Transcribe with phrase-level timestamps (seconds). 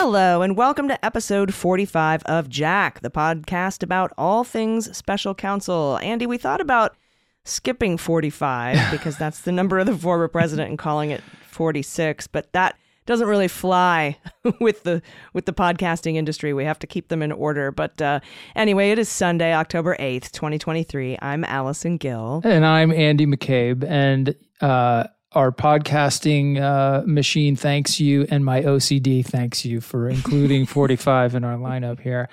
[0.00, 5.98] Hello, and welcome to episode 45 of Jack, the podcast about all things special counsel.
[6.00, 6.96] Andy, we thought about
[7.44, 12.52] skipping 45 because that's the number of the former president and calling it 46, but
[12.52, 12.76] that
[13.06, 14.16] doesn't really fly
[14.60, 15.02] with the
[15.32, 16.52] with the podcasting industry.
[16.52, 17.72] We have to keep them in order.
[17.72, 18.20] But uh,
[18.54, 21.18] anyway, it is Sunday, October 8th, 2023.
[21.20, 22.40] I'm Allison Gill.
[22.44, 23.82] And I'm Andy McCabe.
[23.82, 30.66] And uh, our podcasting uh, machine thanks you, and my OCD thanks you for including
[30.66, 32.28] 45 in our lineup here.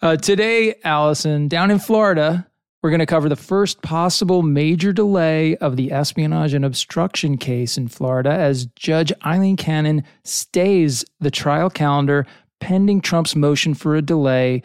[0.00, 2.46] Uh, today, Allison, down in Florida,
[2.84, 7.76] we're going to cover the first possible major delay of the espionage and obstruction case
[7.76, 12.28] in Florida as Judge Aileen Cannon stays the trial calendar
[12.60, 14.62] pending Trump's motion for a delay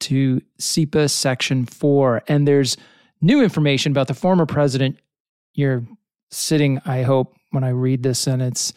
[0.00, 2.24] to CIPA Section 4.
[2.28, 2.76] And there's
[3.22, 4.98] new information about the former president.
[5.54, 5.86] You're
[6.32, 8.72] sitting, I hope, when I read this sentence.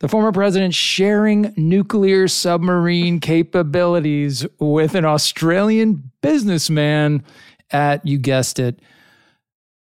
[0.00, 7.24] The former president sharing nuclear submarine capabilities with an Australian businessman
[7.72, 8.80] at, you guessed it,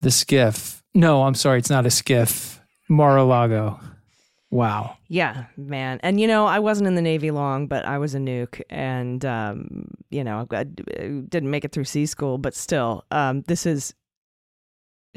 [0.01, 0.83] the skiff.
[0.93, 2.61] No, I'm sorry, it's not a skiff.
[2.89, 3.79] Mar-a-Lago.
[4.51, 4.99] Wow.
[5.09, 6.01] Yeah, man.
[6.03, 9.25] And you know, I wasn't in the Navy long, but I was a nuke, and
[9.25, 13.95] um, you know, I didn't make it through sea school, but still, um, this is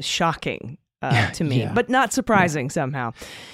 [0.00, 1.72] shocking uh, to me, Yeah.
[1.74, 3.12] but not surprising somehow.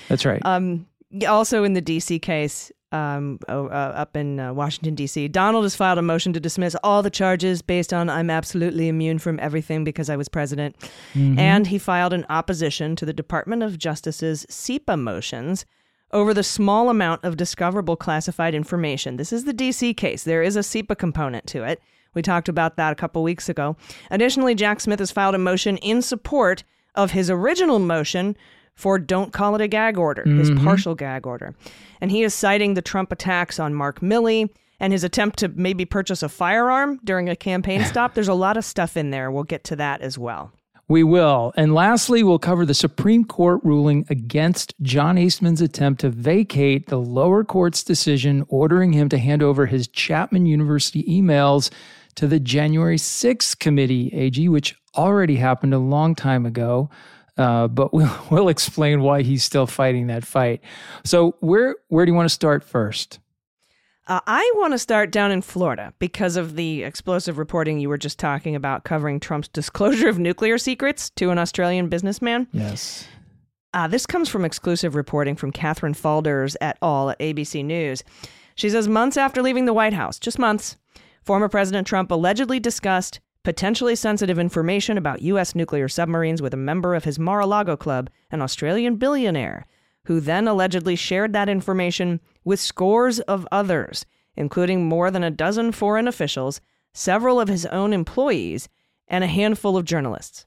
[0.09, 0.41] That's right.
[0.45, 0.87] Um,
[1.29, 5.99] also in the DC case, um, uh, up in uh, Washington D.C., Donald has filed
[5.99, 10.11] a motion to dismiss all the charges based on I'm absolutely immune from everything because
[10.11, 10.77] I was president,
[11.15, 15.65] and he filed an opposition to the Department of Justice's CIPA motions
[16.13, 19.17] over the small amount of discoverable classified information.
[19.17, 20.25] This is the DC case.
[20.25, 21.81] There is a CIPA component to it.
[22.13, 23.75] We talked about that a couple weeks ago.
[24.11, 26.63] Additionally, Jack Smith has filed a motion in support
[26.95, 28.37] of his original motion
[28.75, 30.65] for don't call it a gag order, his mm-hmm.
[30.65, 31.55] partial gag order.
[32.01, 35.85] And he is citing the Trump attacks on Mark Milley and his attempt to maybe
[35.85, 38.15] purchase a firearm during a campaign stop.
[38.15, 39.31] There's a lot of stuff in there.
[39.31, 40.53] We'll get to that as well.
[40.89, 41.55] We will.
[41.57, 46.99] And lastly, we'll cover the Supreme Court ruling against John Eastman's attempt to vacate the
[46.99, 51.71] lower court's decision ordering him to hand over his Chapman University emails
[52.17, 56.91] to the January 6th committee, AG, which already happened a long time ago.
[57.39, 60.61] Uh, but we'll, we'll explain why he's still fighting that fight.
[61.05, 63.19] So, where where do you want to start first?
[64.09, 67.99] Uh, I want to start down in Florida because of the explosive reporting you were
[67.99, 72.49] just talking about covering Trump's disclosure of nuclear secrets to an Australian businessman.
[72.53, 73.07] Yes.
[73.75, 77.11] Uh, this comes from exclusive reporting from Katherine Faulders et al.
[77.11, 78.03] at ABC News.
[78.55, 80.77] She says months after leaving the White House, just months,
[81.23, 85.55] former President Trump allegedly discussed potentially sensitive information about U.S.
[85.55, 89.67] nuclear submarines with a member of his Mar a Lago club, an Australian billionaire,
[90.05, 94.05] who then allegedly shared that information with scores of others,
[94.37, 96.61] including more than a dozen foreign officials,
[96.93, 98.69] several of his own employees,
[99.09, 100.47] and a handful of journalists.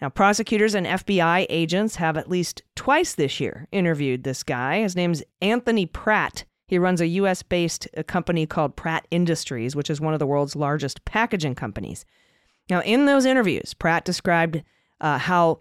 [0.00, 4.80] Now, prosecutors and FBI agents have at least twice this year interviewed this guy.
[4.80, 6.44] His name's Anthony Pratt.
[6.66, 10.56] He runs a US based company called Pratt Industries, which is one of the world's
[10.56, 12.04] largest packaging companies.
[12.70, 14.62] Now, in those interviews, Pratt described
[15.00, 15.60] uh, how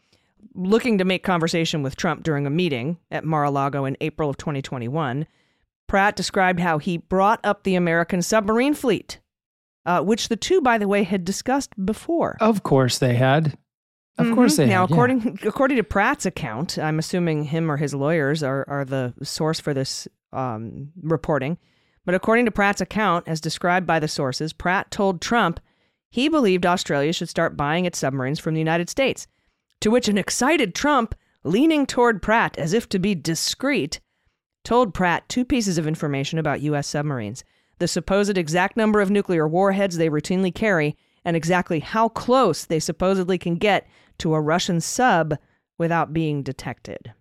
[0.56, 4.30] looking to make conversation with Trump during a meeting at Mar a Lago in April
[4.30, 5.28] of 2021,
[5.88, 9.20] Pratt described how he brought up the American submarine fleet,
[9.86, 12.38] uh, which the two, by the way, had discussed before.
[12.40, 13.58] Of course they had.
[14.18, 14.90] Of course they now, had.
[14.90, 14.94] yeah.
[14.94, 19.60] according according to Pratt's account, I'm assuming him or his lawyers are are the source
[19.60, 21.58] for this um, reporting.
[22.06, 25.60] But according to Pratt's account, as described by the sources, Pratt told Trump
[26.10, 29.26] he believed Australia should start buying its submarines from the United States.
[29.82, 34.00] To which an excited Trump, leaning toward Pratt as if to be discreet,
[34.64, 36.88] told Pratt two pieces of information about U.S.
[36.88, 37.44] submarines
[37.80, 40.96] the supposed exact number of nuclear warheads they routinely carry,
[41.26, 43.88] and exactly how close they supposedly can get
[44.20, 45.38] to a Russian sub
[45.78, 47.12] without being detected.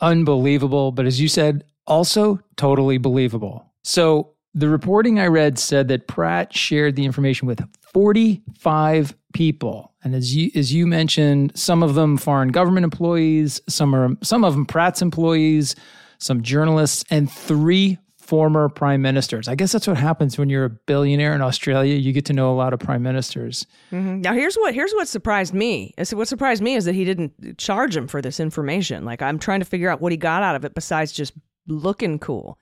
[0.00, 3.64] unbelievable, but as you said, also totally believable.
[3.82, 7.60] So the reporting I read said that Pratt shared the information with
[7.92, 9.92] 45 people.
[10.02, 14.44] And as you as you mentioned, some of them foreign government employees, some are some
[14.44, 15.74] of them Pratt's employees,
[16.18, 17.98] some journalists, and three
[18.28, 19.48] former prime ministers.
[19.48, 21.94] I guess that's what happens when you're a billionaire in Australia.
[21.94, 23.66] You get to know a lot of prime ministers.
[23.90, 24.20] Mm-hmm.
[24.20, 25.94] Now here's what here's what surprised me.
[26.12, 29.04] What surprised me is that he didn't charge him for this information.
[29.04, 31.32] Like I'm trying to figure out what he got out of it besides just
[31.68, 32.58] looking cool.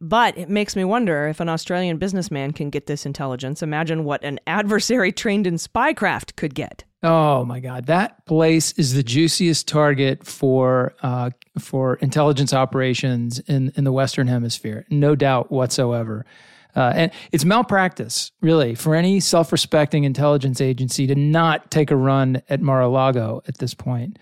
[0.00, 3.62] But it makes me wonder if an Australian businessman can get this intelligence.
[3.62, 6.84] Imagine what an adversary trained in spycraft could get.
[7.02, 13.72] Oh my God, that place is the juiciest target for uh, for intelligence operations in
[13.76, 16.24] in the Western Hemisphere, no doubt whatsoever.
[16.76, 21.96] Uh, and it's malpractice, really, for any self respecting intelligence agency to not take a
[21.96, 24.18] run at Mar a Lago at this point.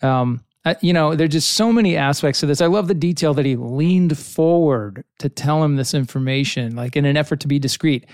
[0.00, 0.44] Um,
[0.80, 2.60] You know, there's just so many aspects to this.
[2.60, 7.04] I love the detail that he leaned forward to tell him this information, like in
[7.04, 8.06] an effort to be discreet.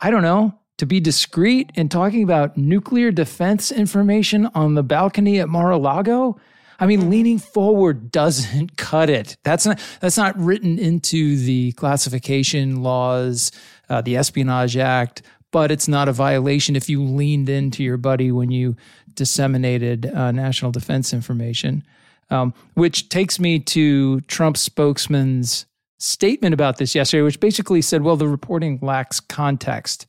[0.00, 5.38] I don't know to be discreet in talking about nuclear defense information on the balcony
[5.38, 6.40] at Mar-a-Lago?
[6.80, 9.36] I mean, leaning forward doesn't cut it.
[9.44, 13.52] That's not that's not written into the classification laws,
[13.88, 15.22] uh, the Espionage Act.
[15.52, 18.74] But it's not a violation if you leaned into your buddy when you
[19.14, 21.84] disseminated uh, national defense information.
[22.30, 25.66] Um, which takes me to Trump spokesman's
[25.98, 30.06] statement about this yesterday, which basically said, "Well, the reporting lacks context."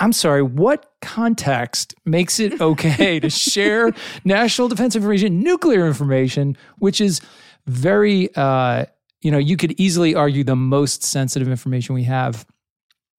[0.00, 3.92] I'm sorry, what context makes it okay to share
[4.24, 7.20] national defense information, nuclear information, which is
[7.66, 8.86] very, uh,
[9.20, 12.44] you know, you could easily argue the most sensitive information we have.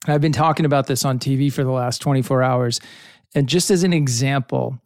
[0.07, 2.81] I've been talking about this on TV for the last 24 hours.
[3.35, 4.77] And just as an example,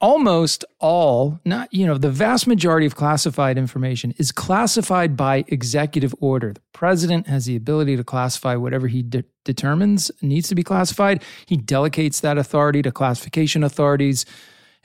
[0.00, 6.14] almost all, not, you know, the vast majority of classified information is classified by executive
[6.20, 6.54] order.
[6.54, 11.22] The president has the ability to classify whatever he de- determines needs to be classified.
[11.46, 14.24] He delegates that authority to classification authorities,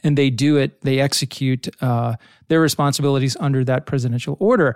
[0.03, 2.15] and they do it, they execute uh,
[2.49, 4.75] their responsibilities under that presidential order.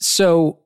[0.00, 0.60] So,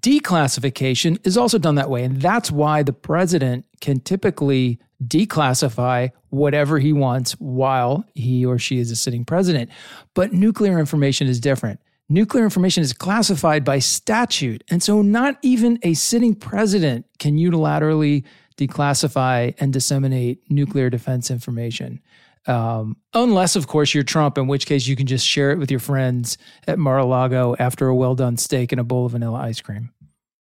[0.00, 2.04] declassification is also done that way.
[2.04, 8.78] And that's why the president can typically declassify whatever he wants while he or she
[8.78, 9.70] is a sitting president.
[10.14, 11.80] But nuclear information is different.
[12.08, 14.62] Nuclear information is classified by statute.
[14.70, 18.24] And so not even a sitting president can unilaterally
[18.56, 22.00] declassify and disseminate nuclear defense information.
[22.46, 25.70] Um, unless, of course, you're Trump, in which case you can just share it with
[25.70, 29.12] your friends at Mar a Lago after a well done steak and a bowl of
[29.12, 29.92] vanilla ice cream.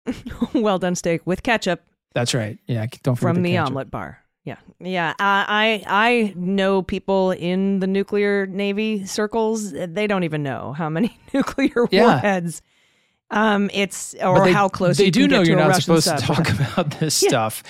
[0.55, 1.83] well done steak with ketchup.
[2.15, 2.59] That's right.
[2.67, 4.19] Yeah, don't forget from the, the omelet bar.
[4.45, 5.15] Yeah, yeah.
[5.19, 9.73] I I know people in the nuclear navy circles.
[9.73, 12.03] They don't even know how many nuclear yeah.
[12.03, 12.63] warheads.
[13.31, 16.49] Um, it's or they, how close they do know you're not Russian supposed to talk
[16.73, 17.29] about this yeah.
[17.29, 17.63] stuff.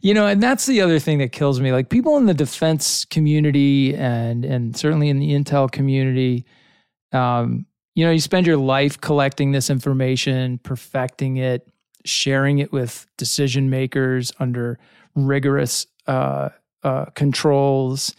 [0.00, 1.70] You know, and that's the other thing that kills me.
[1.70, 6.44] Like people in the defense community and and certainly in the intel community,
[7.12, 11.68] um, you know, you spend your life collecting this information, perfecting it,
[12.04, 14.78] sharing it with decision makers under
[15.14, 16.48] rigorous uh,
[16.82, 18.14] uh, controls,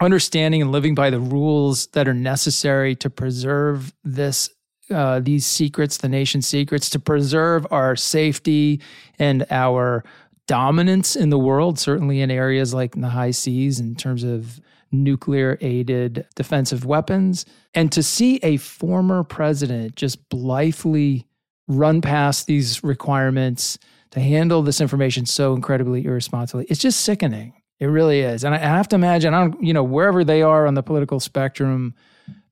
[0.00, 4.50] understanding and living by the rules that are necessary to preserve this
[4.90, 8.80] uh, these secrets, the nation's secrets, to preserve our safety
[9.18, 10.04] and our
[10.46, 14.60] dominance in the world, certainly in areas like in the high seas in terms of
[14.92, 17.44] nuclear aided defensive weapons.
[17.74, 21.26] And to see a former president just blithely
[21.68, 23.78] run past these requirements
[24.12, 26.64] to handle this information so incredibly irresponsibly.
[26.68, 27.55] It's just sickening.
[27.78, 28.44] It really is.
[28.44, 31.20] And I have to imagine, I don't, you know, wherever they are on the political
[31.20, 31.94] spectrum,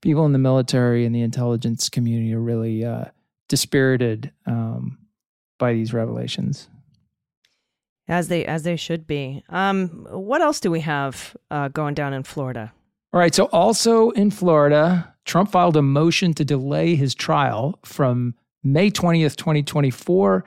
[0.01, 3.05] people in the military and the intelligence community are really uh,
[3.49, 4.99] dispirited um,
[5.57, 6.69] by these revelations.
[8.07, 9.43] As they as they should be.
[9.49, 12.71] Um, what else do we have uh, going down in Florida?
[13.11, 13.33] All right.
[13.33, 19.37] So also in Florida, Trump filed a motion to delay his trial from May twentieth,
[19.37, 20.45] twenty twenty four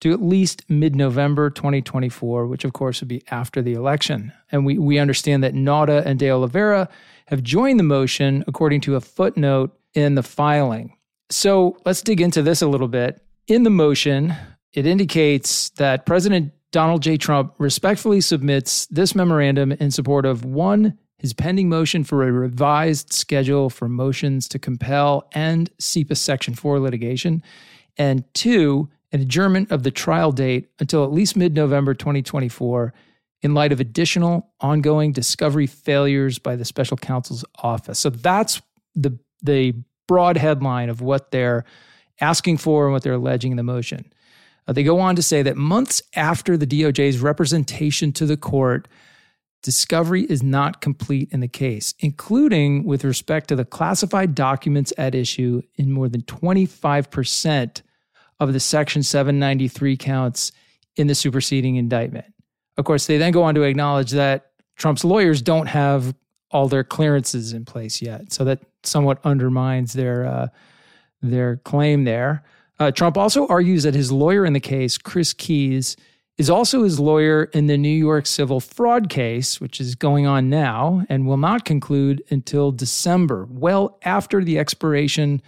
[0.00, 4.32] to at least mid November 2024, which of course would be after the election.
[4.52, 6.88] And we, we understand that Nauta and De Oliveira
[7.28, 10.96] have joined the motion according to a footnote in the filing.
[11.30, 13.22] So let's dig into this a little bit.
[13.48, 14.34] In the motion,
[14.72, 17.16] it indicates that President Donald J.
[17.16, 23.12] Trump respectfully submits this memorandum in support of one, his pending motion for a revised
[23.12, 27.42] schedule for motions to compel and CIPA Section 4 litigation,
[27.96, 32.92] and two, an adjournment of the trial date until at least mid November 2024
[33.40, 37.98] in light of additional ongoing discovery failures by the special counsel's office.
[37.98, 38.60] So that's
[38.94, 39.74] the, the
[40.06, 41.64] broad headline of what they're
[42.20, 44.12] asking for and what they're alleging in the motion.
[44.68, 48.86] Uh, they go on to say that months after the DOJ's representation to the court
[49.62, 55.14] discovery is not complete in the case, including with respect to the classified documents at
[55.14, 57.80] issue in more than 25%
[58.40, 60.52] of the Section 793 counts
[60.96, 62.26] in the superseding indictment.
[62.76, 66.14] Of course, they then go on to acknowledge that Trump's lawyers don't have
[66.50, 70.48] all their clearances in place yet, so that somewhat undermines their uh,
[71.22, 72.44] their claim there.
[72.78, 75.96] Uh, Trump also argues that his lawyer in the case, Chris Kise,
[76.36, 80.50] is also his lawyer in the New York civil fraud case, which is going on
[80.50, 85.40] now and will not conclude until December, well after the expiration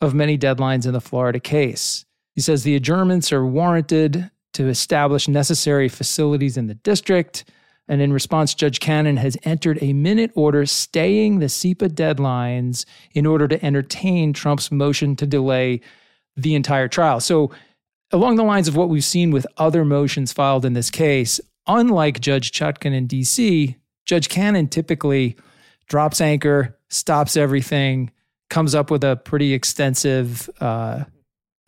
[0.00, 2.04] of many deadlines in the Florida case.
[2.34, 7.44] He says the adjournments are warranted to establish necessary facilities in the district.
[7.88, 12.84] And in response, Judge Cannon has entered a minute order staying the CIPA deadlines
[13.14, 15.80] in order to entertain Trump's motion to delay
[16.36, 17.20] the entire trial.
[17.20, 17.50] So
[18.12, 22.20] along the lines of what we've seen with other motions filed in this case, unlike
[22.20, 25.36] Judge Chutkan in DC, Judge Cannon typically
[25.88, 28.10] drops anchor, stops everything,
[28.48, 31.04] comes up with a pretty extensive uh,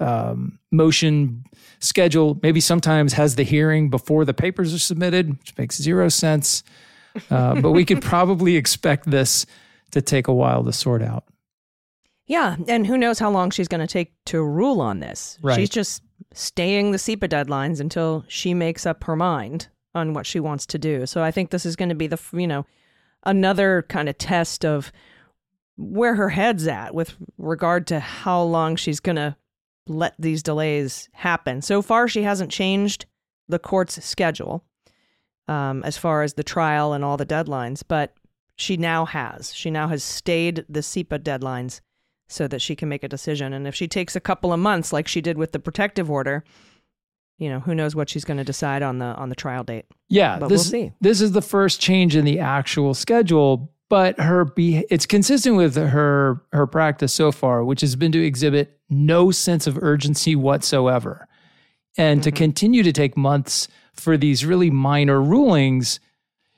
[0.02, 1.44] um, motion
[1.78, 2.38] schedule.
[2.42, 6.62] Maybe sometimes has the hearing before the papers are submitted, which makes zero sense.
[7.30, 9.46] Uh, but we could probably expect this
[9.92, 11.24] to take a while to sort out.
[12.26, 15.38] Yeah, and who knows how long she's going to take to rule on this.
[15.42, 15.56] Right.
[15.56, 20.40] She's just staying the CIPA deadlines until she makes up her mind on what she
[20.40, 21.04] wants to do.
[21.04, 22.64] So I think this is going to be the, you know,
[23.24, 24.92] another kind of test of
[25.76, 29.36] where her head's at with regard to how long she's going to
[29.86, 31.62] let these delays happen.
[31.62, 33.06] So far, she hasn't changed
[33.48, 34.64] the court's schedule
[35.48, 38.14] um, as far as the trial and all the deadlines, but
[38.56, 39.54] she now has.
[39.54, 41.80] She now has stayed the CIPA deadlines
[42.28, 43.52] so that she can make a decision.
[43.52, 46.44] And if she takes a couple of months, like she did with the protective order,
[47.38, 49.86] you know, who knows what she's going to decide on the on the trial date.
[50.08, 50.92] Yeah, But this, we'll see.
[51.00, 55.74] This is the first change in the actual schedule, but her be it's consistent with
[55.74, 61.26] her her practice so far, which has been to exhibit no sense of urgency whatsoever,
[61.98, 62.36] and to Mhm.
[62.36, 65.98] continue to take months for these really minor rulings.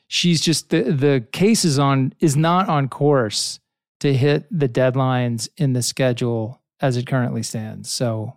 [0.06, 3.58] She's just the the case is on is not on course
[4.00, 7.90] to hit the deadlines in the schedule as it currently stands.
[7.90, 8.34] So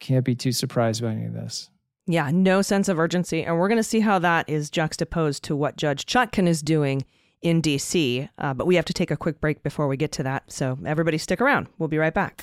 [0.00, 1.68] can't be too surprised by any of this.
[2.06, 3.42] Yeah, no sense of urgency.
[3.44, 7.04] And we're going to see how that is juxtaposed to what Judge Chutkan is doing
[7.40, 8.28] in D.C.
[8.38, 10.50] Uh, but we have to take a quick break before we get to that.
[10.50, 11.68] So everybody stick around.
[11.78, 12.42] We'll be right back.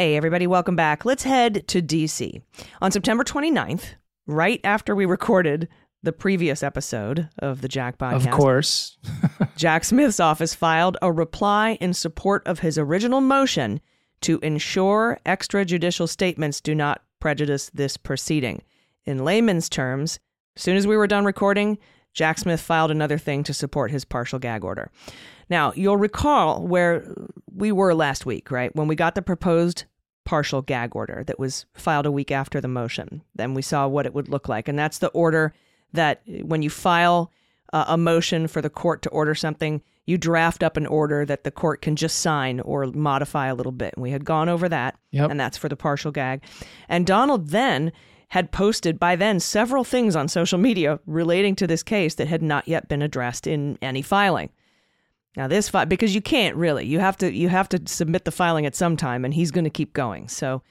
[0.00, 1.04] Hey, everybody, welcome back.
[1.04, 2.40] Let's head to DC.
[2.80, 5.68] On September 29th, right after we recorded
[6.02, 8.24] the previous episode of the Jack podcast.
[8.24, 8.96] Of course.
[9.56, 13.78] Jack Smith's office filed a reply in support of his original motion
[14.22, 18.62] to ensure extrajudicial statements do not prejudice this proceeding.
[19.04, 20.18] In layman's terms,
[20.56, 21.76] as soon as we were done recording,
[22.14, 24.90] Jack Smith filed another thing to support his partial gag order.
[25.50, 27.12] Now, you'll recall where
[27.54, 28.74] we were last week, right?
[28.74, 29.84] When we got the proposed
[30.24, 33.22] partial gag order that was filed a week after the motion.
[33.34, 34.68] Then we saw what it would look like.
[34.68, 35.52] And that's the order
[35.92, 37.32] that when you file
[37.72, 41.44] uh, a motion for the court to order something, you draft up an order that
[41.44, 43.94] the court can just sign or modify a little bit.
[43.94, 45.30] And we had gone over that, yep.
[45.30, 46.42] and that's for the partial gag.
[46.88, 47.92] And Donald then
[48.28, 52.42] had posted by then several things on social media relating to this case that had
[52.42, 54.50] not yet been addressed in any filing.
[55.36, 58.32] Now this file because you can't really you have to you have to submit the
[58.32, 60.28] filing at some time, and he's going to keep going.
[60.28, 60.62] So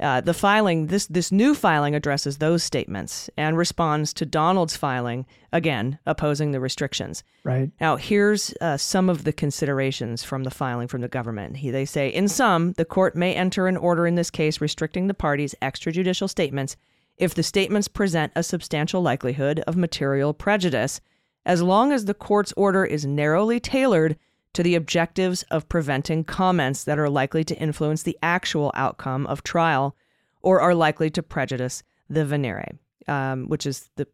[0.00, 5.26] uh, the filing this this new filing addresses those statements and responds to Donald's filing
[5.52, 7.22] again opposing the restrictions.
[7.44, 11.58] Right now, here's uh, some of the considerations from the filing from the government.
[11.58, 15.06] He, they say in sum, the court may enter an order in this case restricting
[15.06, 16.76] the parties' extrajudicial statements
[17.18, 21.02] if the statements present a substantial likelihood of material prejudice
[21.44, 24.16] as long as the court's order is narrowly tailored
[24.52, 29.42] to the objectives of preventing comments that are likely to influence the actual outcome of
[29.42, 29.96] trial
[30.42, 34.06] or are likely to prejudice the venire, um, which is the,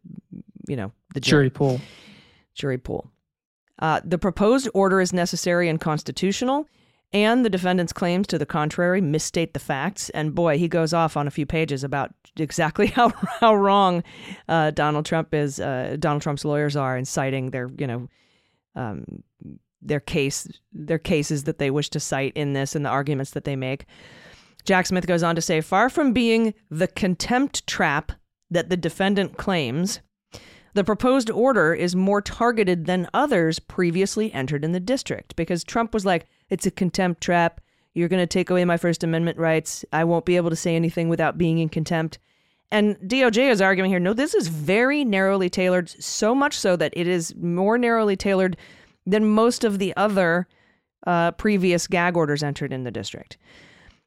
[0.67, 1.81] you know, the jury, jury pool.
[2.53, 3.09] Jury pool.
[3.79, 6.67] Uh, the proposed order is necessary and constitutional
[7.13, 10.09] and the defendant's claims to the contrary misstate the facts.
[10.09, 13.09] And boy, he goes off on a few pages about exactly how
[13.39, 14.03] how wrong
[14.47, 15.59] uh, Donald Trump is.
[15.59, 18.07] Uh, Donald Trump's lawyers are in citing their you know
[18.75, 19.23] um,
[19.81, 23.45] their case their cases that they wish to cite in this and the arguments that
[23.45, 23.85] they make.
[24.67, 28.11] Jack Smith goes on to say, far from being the contempt trap
[28.51, 30.01] that the defendant claims,
[30.77, 35.91] the proposed order is more targeted than others previously entered in the district because Trump
[35.91, 37.61] was like, it's a contempt trap.
[37.95, 39.83] You're going to take away my First Amendment rights.
[39.91, 42.19] I won't be able to say anything without being in contempt.
[42.69, 46.93] And DOJ is arguing here no, this is very narrowly tailored, so much so that
[46.95, 48.55] it is more narrowly tailored
[49.07, 50.47] than most of the other
[51.07, 53.37] uh, previous gag orders entered in the district.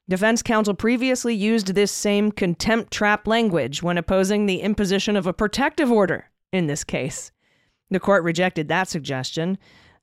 [0.09, 5.33] Defense counsel previously used this same contempt trap language when opposing the imposition of a
[5.33, 7.33] protective order in this case.
[7.91, 9.59] The court rejected that suggestion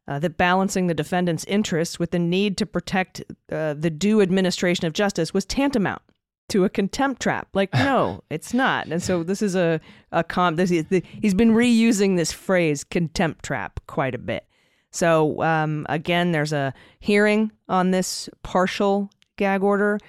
[0.08, 4.86] uh, that balancing the defendant's interests with the need to protect uh, the due administration
[4.86, 6.02] of justice was tantamount
[6.50, 7.50] to a contempt trap.
[7.54, 8.88] Like, no, it's not.
[8.88, 9.82] And so this is a,
[10.12, 10.56] a com.
[10.56, 10.86] This is,
[11.22, 14.46] he's been reusing this phrase contempt trap quite a bit.
[14.92, 20.00] So um, again, there's a hearing on this partial gag order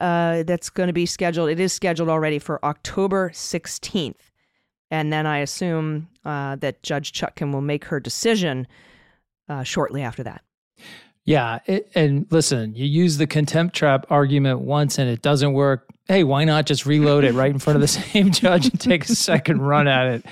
[0.00, 1.48] uh, that's going to be scheduled.
[1.48, 4.27] It is scheduled already for October 16th.
[4.90, 8.66] And then I assume uh, that Judge Chutkan will make her decision
[9.48, 10.42] uh, shortly after that.
[11.24, 11.58] Yeah.
[11.66, 15.86] It, and listen, you use the contempt trap argument once and it doesn't work.
[16.06, 19.04] Hey, why not just reload it right in front of the same judge and take
[19.04, 20.26] a second run at it?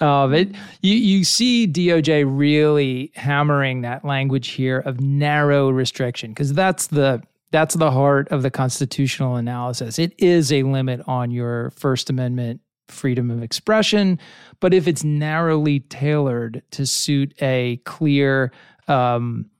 [0.00, 6.52] Um, it you, you see DOJ really hammering that language here of narrow restriction because
[6.52, 9.98] that's the that's the heart of the constitutional analysis.
[9.98, 14.18] It is a limit on your First Amendment freedom of expression.
[14.60, 18.52] But if it's narrowly tailored to suit a clear
[18.86, 19.50] um,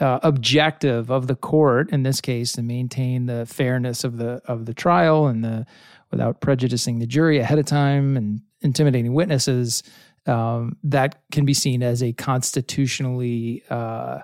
[0.00, 4.66] uh, objective of the court, in this case, to maintain the fairness of the of
[4.66, 5.66] the trial and the
[6.10, 9.82] without prejudicing the jury ahead of time and intimidating witnesses,
[10.26, 14.20] um, that can be seen as a constitutionally uh,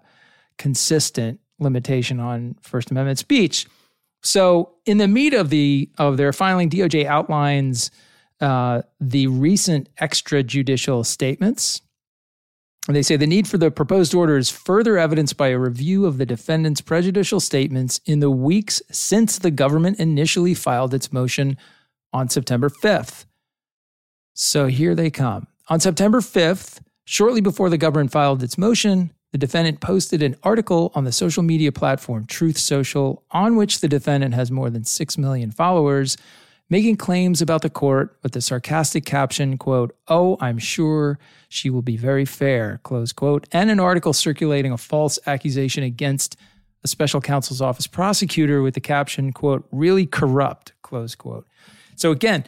[0.58, 3.66] consistent limitation on First Amendment speech.
[4.22, 7.90] So, in the meat of the of their filing, DOJ outlines
[8.40, 11.80] uh, the recent extrajudicial statements.
[12.86, 16.04] And they say the need for the proposed order is further evidenced by a review
[16.04, 21.56] of the defendant's prejudicial statements in the weeks since the government initially filed its motion
[22.12, 23.24] on September 5th.
[24.34, 25.46] So here they come.
[25.68, 30.92] On September 5th, shortly before the government filed its motion, the defendant posted an article
[30.94, 35.18] on the social media platform Truth Social, on which the defendant has more than 6
[35.18, 36.16] million followers,
[36.70, 41.82] making claims about the court with the sarcastic caption, quote, Oh, I'm sure she will
[41.82, 46.36] be very fair, close quote, and an article circulating a false accusation against
[46.82, 51.46] a special counsel's office prosecutor with the caption, quote, really corrupt, close quote.
[51.96, 52.44] So again,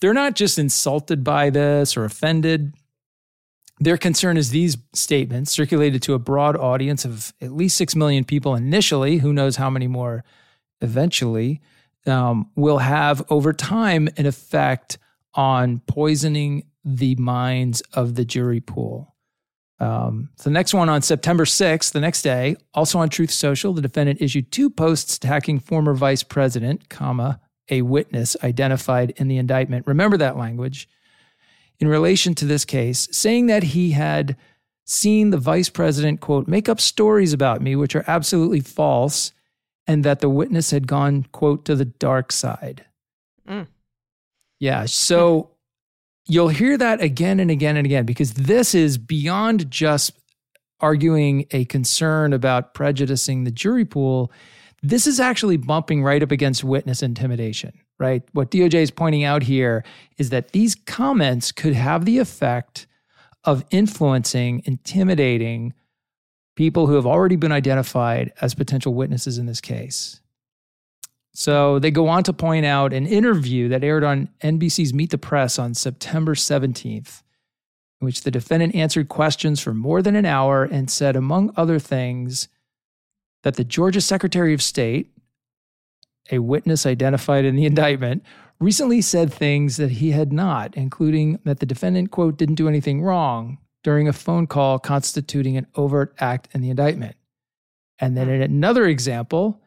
[0.00, 2.74] they're not just insulted by this or offended.
[3.80, 8.24] Their concern is these statements circulated to a broad audience of at least 6 million
[8.24, 10.24] people initially, who knows how many more
[10.80, 11.60] eventually,
[12.06, 14.98] um, will have over time an effect
[15.34, 19.14] on poisoning the minds of the jury pool.
[19.80, 23.72] Um, so the next one on September 6th, the next day, also on Truth Social,
[23.72, 27.40] the defendant issued two posts attacking former vice president, comma,
[27.70, 29.86] a witness identified in the indictment.
[29.86, 30.88] Remember that language
[31.80, 34.36] in relation to this case, saying that he had
[34.84, 39.32] seen the vice president, quote, make up stories about me, which are absolutely false,
[39.86, 42.84] and that the witness had gone, quote, to the dark side.
[43.48, 43.66] Mm.
[44.60, 44.86] Yeah.
[44.86, 45.50] So
[46.26, 50.12] you'll hear that again and again and again because this is beyond just
[50.80, 54.32] arguing a concern about prejudicing the jury pool.
[54.82, 58.22] This is actually bumping right up against witness intimidation, right?
[58.32, 59.84] What DOJ is pointing out here
[60.18, 62.86] is that these comments could have the effect
[63.44, 65.74] of influencing, intimidating
[66.56, 70.20] people who have already been identified as potential witnesses in this case.
[71.32, 75.18] So they go on to point out an interview that aired on NBC's Meet the
[75.18, 77.22] Press on September 17th,
[78.00, 81.80] in which the defendant answered questions for more than an hour and said, among other
[81.80, 82.46] things,
[83.42, 85.10] that the Georgia Secretary of State,
[86.30, 88.22] a witness identified in the indictment,
[88.60, 93.02] recently said things that he had not, including that the defendant, quote, didn't do anything
[93.02, 97.14] wrong during a phone call constituting an overt act in the indictment.
[98.00, 98.34] And then hmm.
[98.34, 99.60] in another example,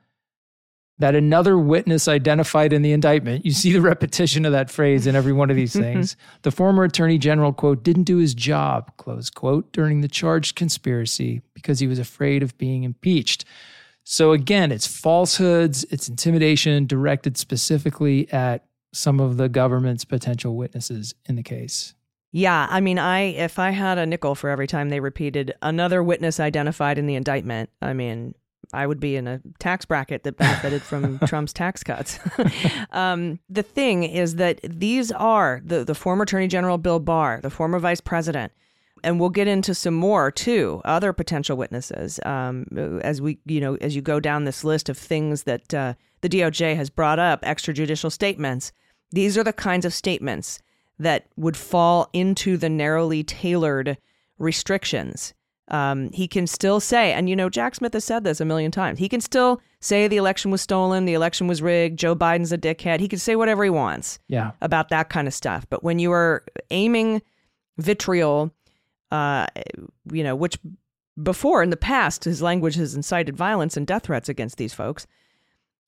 [1.00, 5.16] that another witness identified in the indictment, you see the repetition of that phrase in
[5.16, 6.18] every one of these things.
[6.42, 11.42] the former attorney general, quote, didn't do his job, close quote, during the charged conspiracy
[11.54, 13.46] because he was afraid of being impeached.
[14.04, 21.14] So again, it's falsehoods, it's intimidation directed specifically at some of the government's potential witnesses
[21.26, 21.94] in the case.
[22.38, 26.04] Yeah, I mean, I if I had a nickel for every time they repeated another
[26.04, 28.36] witness identified in the indictment, I mean,
[28.72, 32.20] I would be in a tax bracket that benefited from Trump's tax cuts.
[32.92, 37.50] um, the thing is that these are the, the former Attorney General Bill Barr, the
[37.50, 38.52] former Vice President,
[39.04, 42.68] and we'll get into some more too, other potential witnesses um,
[43.02, 46.30] as we, you know, as you go down this list of things that uh, the
[46.30, 48.72] DOJ has brought up, extrajudicial statements.
[49.12, 50.62] These are the kinds of statements
[51.00, 53.98] that would fall into the narrowly tailored
[54.40, 55.34] restrictions
[55.70, 58.72] um, he can still say, and you know, Jack Smith has said this a million
[58.72, 59.00] times.
[59.00, 62.58] He can still say the election was stolen, the election was rigged, Joe Biden's a
[62.58, 63.00] dickhead.
[63.00, 64.52] He can say whatever he wants yeah.
[64.62, 65.66] about that kind of stuff.
[65.70, 67.22] But when you are aiming
[67.78, 68.52] vitriol,
[69.12, 69.48] uh,
[70.12, 70.58] you know, which
[71.22, 75.06] before in the past his language has incited violence and death threats against these folks,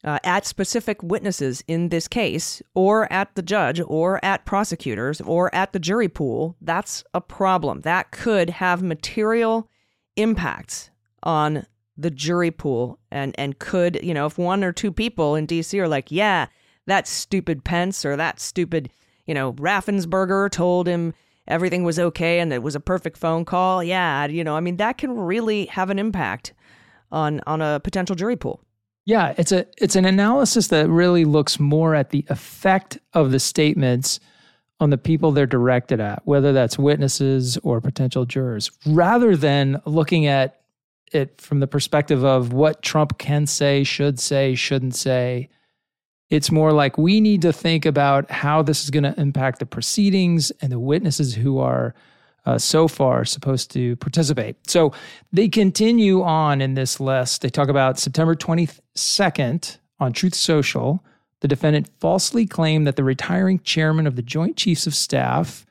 [0.04, 5.54] uh, at specific witnesses in this case, or at the judge, or at prosecutors, or
[5.54, 7.82] at the jury pool, that's a problem.
[7.82, 9.70] That could have material
[10.16, 10.90] impacts
[11.24, 11.66] on
[12.00, 15.78] the jury pool and and could you know if one or two people in DC
[15.78, 16.48] are like yeah
[16.88, 18.90] that stupid Pence or that stupid
[19.26, 21.14] you know Raffensperger told him
[21.46, 24.78] everything was okay and it was a perfect phone call yeah you know I mean
[24.78, 26.54] that can really have an impact
[27.12, 28.62] on on a potential jury pool
[29.06, 33.40] yeah, it's a it's an analysis that really looks more at the effect of the
[33.40, 34.20] statements
[34.80, 40.26] on the people they're directed at, whether that's witnesses or potential jurors, rather than looking
[40.26, 40.62] at
[41.12, 45.50] it from the perspective of what Trump can say, should say, shouldn't say.
[46.30, 49.66] It's more like we need to think about how this is going to impact the
[49.66, 51.96] proceedings and the witnesses who are
[52.46, 54.56] uh, so far supposed to participate.
[54.70, 54.94] So
[55.32, 57.42] they continue on in this list.
[57.42, 61.04] They talk about September 22nd on Truth Social.
[61.42, 65.66] The defendant falsely claimed that the retiring chairman of the Joint Chiefs of Staff,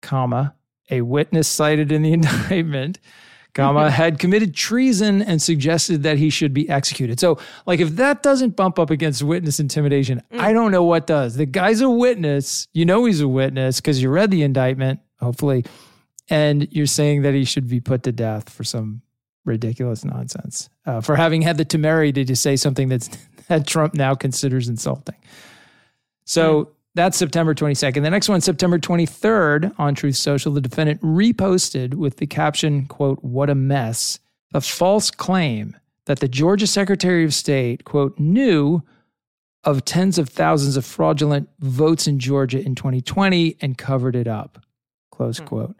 [0.00, 0.54] comma,
[0.90, 2.98] a witness cited in the indictment,
[3.52, 7.20] comma, had committed treason and suggested that he should be executed.
[7.20, 10.38] So, like, if that doesn't bump up against witness intimidation, mm.
[10.40, 11.36] I don't know what does.
[11.36, 12.68] The guy's a witness.
[12.72, 15.64] You know he's a witness because you read the indictment, hopefully
[16.28, 19.02] and you're saying that he should be put to death for some
[19.44, 23.08] ridiculous nonsense uh, for having had the temerity to say something that's
[23.48, 25.14] that Trump now considers insulting.
[26.24, 26.68] So mm.
[26.96, 28.02] that's September 22nd.
[28.02, 33.22] The next one, September 23rd, on Truth Social, the defendant reposted with the caption, "quote
[33.22, 34.18] What a mess!"
[34.54, 35.76] a false claim
[36.06, 38.82] that the Georgia Secretary of State, quote, knew
[39.64, 44.64] of tens of thousands of fraudulent votes in Georgia in 2020 and covered it up,
[45.16, 45.46] close mm.
[45.46, 45.76] quote.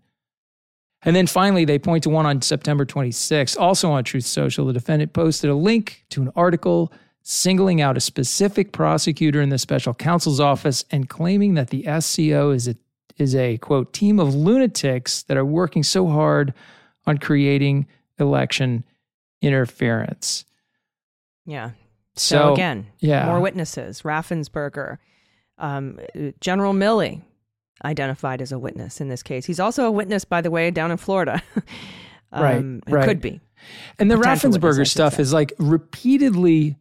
[1.02, 4.66] And then finally, they point to one on September 26th, also on Truth Social.
[4.66, 9.58] The defendant posted a link to an article singling out a specific prosecutor in the
[9.58, 12.76] special counsel's office and claiming that the SCO is, a,
[13.18, 16.54] is a quote team of lunatics that are working so hard
[17.06, 17.86] on creating
[18.18, 18.84] election
[19.42, 20.44] interference.
[21.44, 21.70] Yeah.
[22.16, 23.26] So, So, again, yeah.
[23.26, 24.02] more witnesses.
[24.02, 24.98] Raffensperger,
[25.58, 26.00] um,
[26.40, 27.22] General Milley
[27.84, 29.46] identified as a witness in this case.
[29.46, 31.42] He's also a witness, by the way, down in Florida.
[32.32, 33.08] Right, um, it right.
[33.08, 33.40] Could be.
[33.98, 36.76] And the Potential witness, stuff is like repeatedly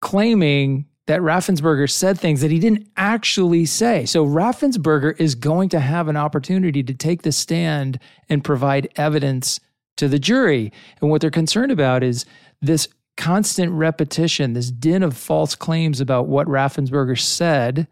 [0.00, 4.04] claiming that Raffensperger said things that he didn't actually say.
[4.04, 9.58] So Raffensperger is going to have an opportunity to take the stand and provide evidence
[9.96, 10.72] to the jury.
[11.00, 12.24] And what they're concerned about is
[12.62, 17.88] this constant repetition, this din of false claims about what Raffensperger said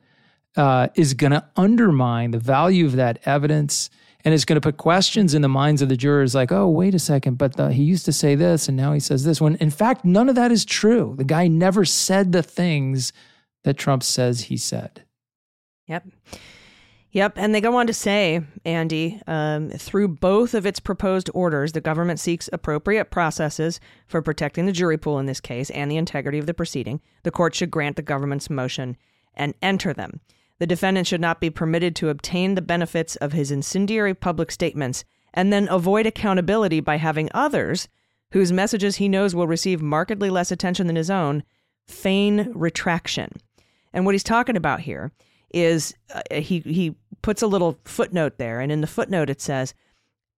[0.57, 3.91] uh, is going to undermine the value of that evidence
[4.25, 6.95] and it's going to put questions in the minds of the jurors like, oh, wait
[6.95, 9.41] a second, but the, he used to say this and now he says this.
[9.41, 11.15] When in fact, none of that is true.
[11.17, 13.13] The guy never said the things
[13.65, 15.05] that Trump says he said.
[15.87, 16.09] Yep.
[17.13, 17.33] Yep.
[17.37, 21.81] And they go on to say, Andy, um, through both of its proposed orders, the
[21.81, 26.39] government seeks appropriate processes for protecting the jury pool in this case and the integrity
[26.39, 27.01] of the proceeding.
[27.23, 28.97] The court should grant the government's motion
[29.35, 30.21] and enter them.
[30.59, 35.05] The defendant should not be permitted to obtain the benefits of his incendiary public statements
[35.33, 37.89] and then avoid accountability by having others,
[38.33, 41.45] whose messages he knows will receive markedly less attention than his own,
[41.87, 43.31] feign retraction.
[43.93, 45.13] And what he's talking about here
[45.55, 49.75] is uh, he he puts a little footnote there, and in the footnote it says,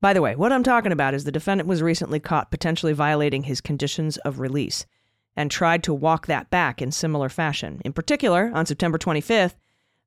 [0.00, 3.44] "By the way, what I'm talking about is the defendant was recently caught potentially violating
[3.44, 4.86] his conditions of release,
[5.34, 7.80] and tried to walk that back in similar fashion.
[7.84, 9.56] In particular, on September 25th."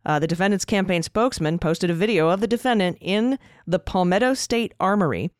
[0.05, 4.73] Uh, the defendant's campaign spokesman posted a video of the defendant in the Palmetto State
[4.79, 5.31] Armory,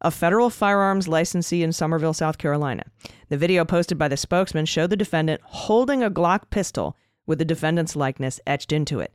[0.00, 2.84] a federal firearms licensee in Summerville, South Carolina.
[3.28, 7.44] The video posted by the spokesman showed the defendant holding a Glock pistol with the
[7.44, 9.12] defendant's likeness etched into it.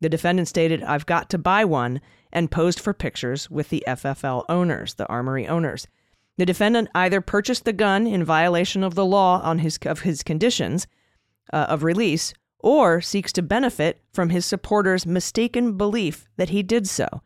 [0.00, 2.00] The defendant stated, I've got to buy one,
[2.32, 5.86] and posed for pictures with the FFL owners, the armory owners.
[6.36, 10.24] The defendant either purchased the gun in violation of the law on his, of his
[10.24, 10.88] conditions
[11.52, 16.88] uh, of release or seeks to benefit from his supporters' mistaken belief that he did
[16.88, 17.20] so.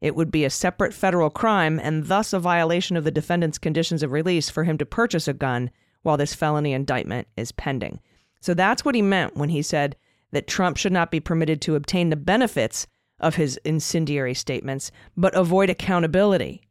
[0.00, 4.02] It would be a separate federal crime and thus a violation of the defendant's conditions
[4.02, 5.70] of release for him to purchase a gun
[6.02, 8.00] while this felony indictment is pending.
[8.40, 9.94] So that's what he meant when he said
[10.32, 12.88] that Trump should not be permitted to obtain the benefits
[13.20, 16.62] of his incendiary statements, but avoid accountability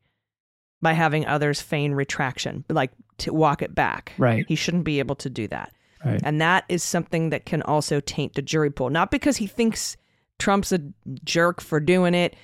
[0.82, 4.12] by having others feign retraction, like to walk it back.
[4.18, 4.44] Right.
[4.46, 5.72] He shouldn't be able to do that.
[6.04, 6.22] Right.
[6.24, 8.90] And that is something that can also taint the jury pool.
[8.90, 9.98] Not because he thinks
[10.38, 10.80] Trump's a
[11.24, 12.36] jerk for doing it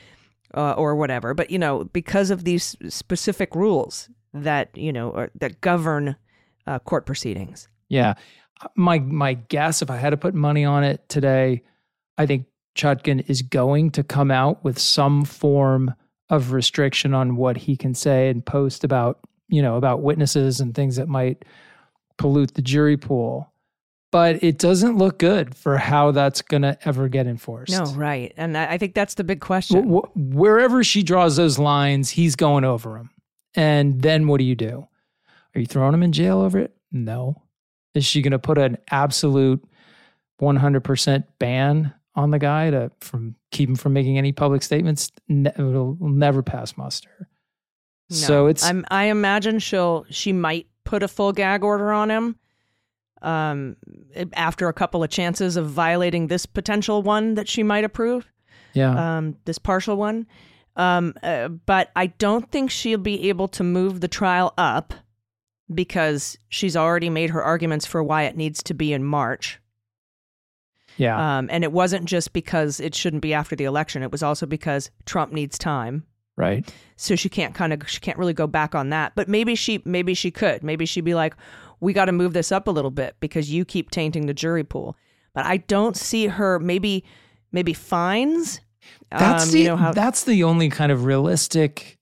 [0.53, 5.31] uh, or whatever, but, you know, because of these specific rules that, you know, are,
[5.35, 6.15] that govern
[6.67, 7.69] uh, court proceedings.
[7.87, 8.15] Yeah.
[8.75, 11.61] My my guess, if I had to put money on it today,
[12.17, 15.93] I think Chutkan is going to come out with some form
[16.29, 20.73] of restriction on what he can say and post about, you know, about witnesses and
[20.73, 21.43] things that might
[22.17, 23.51] pollute the jury pool.
[24.11, 27.73] But it doesn't look good for how that's going to ever get enforced.
[27.73, 28.33] No, right.
[28.37, 29.89] And I think that's the big question.
[29.89, 33.09] Wh- wh- wherever she draws those lines, he's going over them.
[33.55, 34.87] And then what do you do?
[35.53, 36.73] Are you throwing him in jail over it?
[36.91, 37.41] No.
[37.93, 39.61] Is she going to put an absolute
[40.41, 45.11] 100% ban on the guy to from keep him from making any public statements?
[45.27, 47.27] Ne- it'll, never pass muster.
[48.09, 48.15] No.
[48.15, 52.37] So it's I'm, I imagine she'll she might put a full gag order on him
[53.21, 53.75] um,
[54.33, 58.31] after a couple of chances of violating this potential one that she might approve,
[58.73, 59.17] yeah.
[59.17, 60.27] um, this partial one.
[60.77, 64.93] Um, uh, but I don't think she'll be able to move the trial up
[65.73, 69.59] because she's already made her arguments for why it needs to be in March.
[70.97, 71.37] yeah.
[71.37, 74.45] Um, and it wasn't just because it shouldn't be after the election; it was also
[74.45, 76.05] because Trump needs time
[76.37, 76.73] right.
[76.95, 79.81] so she can't kind of she can't really go back on that but maybe she
[79.85, 81.35] maybe she could maybe she'd be like
[81.79, 84.63] we got to move this up a little bit because you keep tainting the jury
[84.63, 84.95] pool
[85.33, 87.03] but i don't see her maybe
[87.51, 88.59] maybe fines
[89.11, 91.97] That's Um, the you know how that's the only kind of realistic,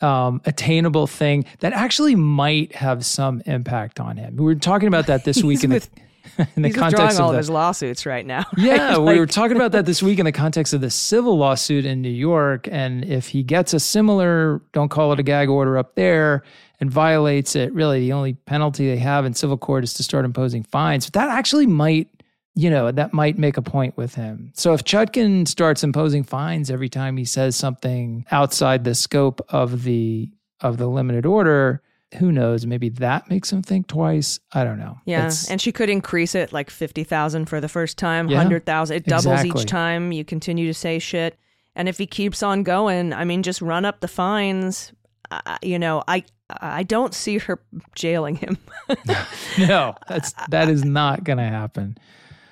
[0.00, 4.36] um, attainable thing that actually might have some impact on him.
[4.36, 6.00] We were talking about that this week in with- the
[6.56, 8.98] in the he's context withdrawing all of of the, his lawsuits right now yeah, right?
[8.98, 12.02] we were talking about that this week in the context of the civil lawsuit in
[12.02, 12.68] New York.
[12.70, 16.42] And if he gets a similar, don't call it a gag order up there
[16.80, 20.24] and violates it, really the only penalty they have in civil court is to start
[20.24, 21.06] imposing fines.
[21.06, 22.08] But That actually might,
[22.54, 24.52] you know, that might make a point with him.
[24.54, 29.84] So if Chutkan starts imposing fines every time he says something outside the scope of
[29.84, 31.82] the of the limited order,
[32.18, 32.64] who knows?
[32.66, 34.40] Maybe that makes him think twice.
[34.52, 34.98] I don't know.
[35.04, 38.96] yeah It's- and she could increase it like 50,000 for the first time Yeah, 100,000
[38.96, 39.60] it doubles exactly.
[39.62, 41.38] each time you continue to say shit
[41.76, 44.92] And if he keeps on going, I mean, just run up the fines.
[45.30, 46.24] Uh, you know, I
[46.60, 47.60] I don't see her
[47.94, 48.56] jailing him.
[49.58, 51.98] no, that's that is not going to happen.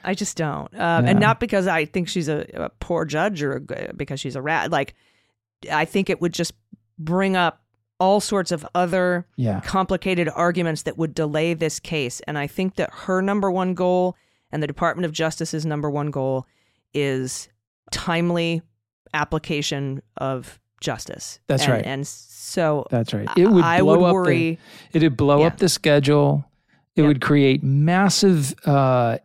[0.05, 1.11] I just don't, um, Yeah.
[1.11, 4.43] and not because I think she's a, a poor judge or a- because she's a
[4.43, 4.71] rat.
[4.71, 4.95] Like,
[5.73, 6.53] I think it would just
[6.99, 7.61] bring up
[7.99, 9.61] all sorts of other Yeah.
[9.61, 12.21] complicated arguments that would delay this case.
[12.27, 14.17] And I think that her number one goal
[14.53, 16.47] and the Department of Justice's number one goal
[16.93, 17.49] is
[17.91, 18.63] timely
[19.15, 21.41] application of justice.
[21.47, 21.87] That's And- right.
[21.87, 23.29] And so That's right.
[23.37, 24.59] It would I blow would up worry.
[24.93, 25.47] The, it'd blow Yeah.
[25.47, 26.45] up the schedule.
[26.97, 29.19] It would create massive uh,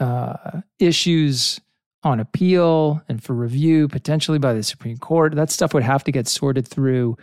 [0.00, 1.60] uh, issues
[2.02, 5.34] on appeal and for review, potentially by the Supreme Court.
[5.34, 7.16] That stuff would have to get sorted through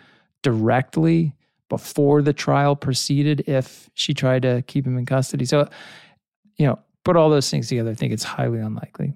[0.43, 1.33] directly
[1.69, 5.45] before the trial proceeded if she tried to keep him in custody.
[5.45, 5.67] So,
[6.57, 7.89] you know, put all those things together.
[7.89, 9.13] I think it's highly unlikely.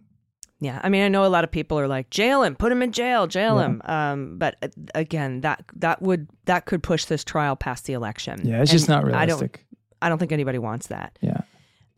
[0.60, 2.82] Yeah, I mean, I know a lot of people are like, jail him, put him
[2.82, 3.66] in jail, jail Yeah.
[3.66, 3.82] him.
[3.86, 8.42] Um, but uh, again, that that would that could push this trial past the election.
[8.44, 9.66] Yeah, it's just not I don't, realistic.
[10.02, 11.20] I don't think anybody wants that.
[11.22, 11.42] Yeah.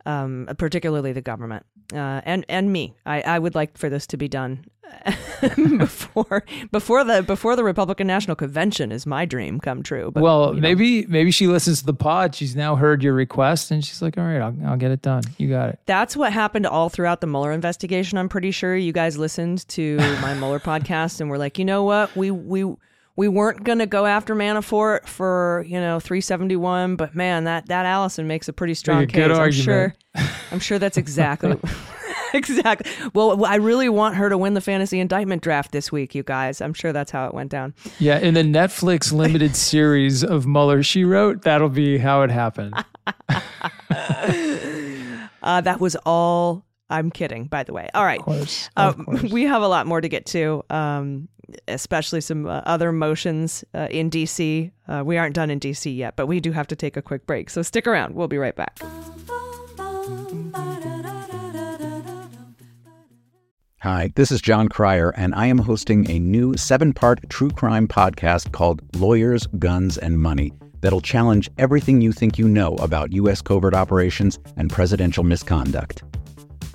[0.06, 2.94] Um, particularly the government, uh, and and me.
[3.04, 4.64] I, I would like for this to be done
[5.78, 10.10] before before the before the Republican National Convention is my dream come true.
[10.10, 12.34] But well, you know, maybe maybe she listens to the pod.
[12.34, 15.22] She's now heard your request, and she's like, "All right, I'll, I'll get it done.
[15.38, 18.18] You got it." That's what happened all throughout the Mueller investigation.
[18.18, 21.84] I'm pretty sure you guys listened to my Mueller podcast and were like, you know
[21.84, 22.74] what, we we
[23.16, 28.26] we weren't gonna go after Manafort for you know 371, but man, that that Allison
[28.26, 29.36] makes a pretty strong Make a good case.
[29.36, 29.64] I'm argument.
[29.64, 29.94] sure.
[30.52, 31.56] I'm sure that's exactly.
[32.34, 32.90] exactly.
[33.14, 36.60] Well, I really want her to win the fantasy indictment draft this week, you guys.
[36.60, 37.74] I'm sure that's how it went down.
[37.98, 42.74] Yeah, in the Netflix limited series of Mueller, she wrote, that'll be how it happened.
[45.42, 46.66] Uh, that was all.
[46.90, 47.88] I'm kidding, by the way.
[47.94, 48.20] All right.
[48.20, 49.22] course, Uh, of course.
[49.22, 51.28] we have a lot more to get to, um,
[51.68, 54.70] especially some uh, other motions uh, in DC.
[54.88, 57.26] Uh, we aren't done in DC yet, but we do have to take a quick
[57.26, 57.50] break.
[57.50, 58.14] So stick around.
[58.14, 58.78] We'll be right back.
[63.82, 67.88] Hi, this is Jon Cryer, and I am hosting a new seven part true crime
[67.88, 73.40] podcast called Lawyers, Guns, and Money that'll challenge everything you think you know about U.S.
[73.40, 76.02] covert operations and presidential misconduct.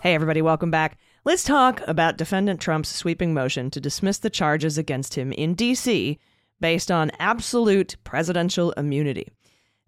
[0.02, 0.98] Hey, everybody, welcome back.
[1.24, 6.20] Let's talk about defendant Trump's sweeping motion to dismiss the charges against him in D.C.
[6.64, 9.28] based on absolute presidential immunity.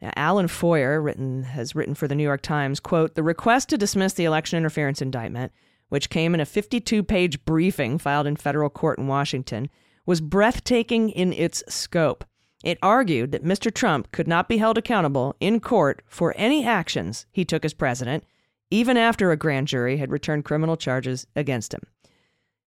[0.01, 3.77] Now, Alan Feuer written, has written for the New York Times, quote, the request to
[3.77, 5.53] dismiss the election interference indictment,
[5.87, 9.69] which came in a 52-page briefing filed in federal court in Washington,
[10.05, 12.25] was breathtaking in its scope.
[12.61, 13.73] It argued that Mr.
[13.73, 18.25] Trump could not be held accountable in court for any actions he took as president,
[18.69, 21.83] even after a grand jury had returned criminal charges against him.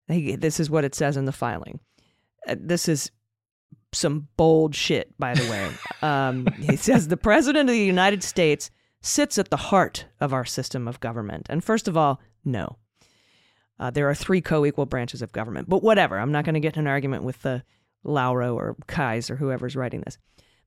[0.08, 1.82] This is what it says in the filing.
[2.48, 3.12] Uh, this is
[3.94, 5.72] some bold shit, by the way.
[6.02, 8.70] um, he says the President of the United States
[9.02, 11.48] sits at the heart of our system of government.
[11.50, 12.78] And first of all, no.
[13.80, 15.70] Uh, there are three co equal branches of government.
[15.70, 17.64] But whatever, I'm not going to get in an argument with the
[18.04, 20.18] Lauro or Kise or whoever's writing this.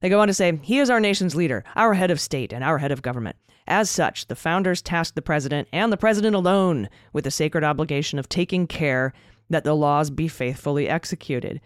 [0.01, 2.65] They go on to say, He is our nation's leader, our head of state, and
[2.65, 3.37] our head of government.
[3.67, 8.19] As such, the founders tasked the president and the president alone with the sacred obligation
[8.19, 9.13] of taking care
[9.49, 11.61] that the laws be faithfully executed.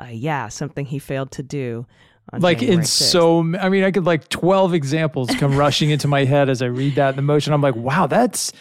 [0.00, 1.86] Uh, yeah, something he failed to do.
[2.32, 2.86] like January in 6th.
[2.86, 6.66] so, I mean, I could like 12 examples come rushing into my head as I
[6.66, 7.52] read that in the motion.
[7.52, 8.52] I'm like, wow, that's,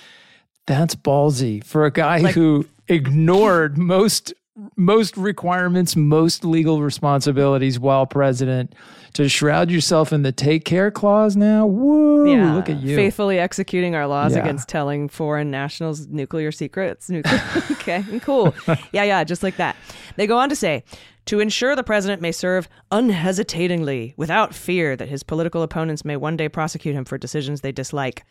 [0.67, 4.33] that's ballsy for a guy Like- who ignored most
[4.75, 8.73] most requirements, most legal responsibilities while president.
[9.13, 12.31] To shroud yourself in the take care clause now, woo!
[12.31, 12.95] Yeah, look at you.
[12.95, 14.41] Faithfully executing our laws Yeah.
[14.41, 17.09] against telling foreign nationals nuclear secrets.
[17.09, 17.41] Nuclear.
[17.71, 18.53] okay, cool.
[18.91, 19.75] Yeah, yeah, just like that.
[20.15, 20.83] They go on to say
[21.25, 26.37] to ensure the president may serve unhesitatingly without fear that his political opponents may one
[26.37, 28.25] day prosecute him for decisions they dislike.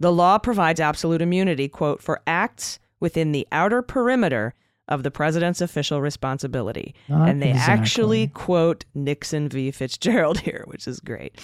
[0.00, 4.54] The law provides absolute immunity, quote, for acts within the outer perimeter
[4.88, 6.94] of the president's official responsibility.
[7.08, 7.72] Not and they exactly.
[7.72, 9.70] actually quote Nixon v.
[9.70, 11.40] Fitzgerald here, which is great.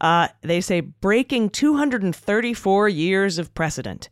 [0.00, 4.08] Uh, they say breaking 234 years of precedent.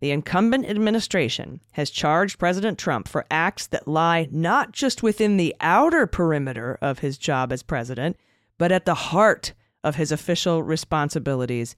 [0.00, 5.54] The incumbent administration has charged President Trump for acts that lie not just within the
[5.60, 8.16] outer perimeter of his job as president,
[8.58, 9.52] but at the heart
[9.84, 11.76] of his official responsibilities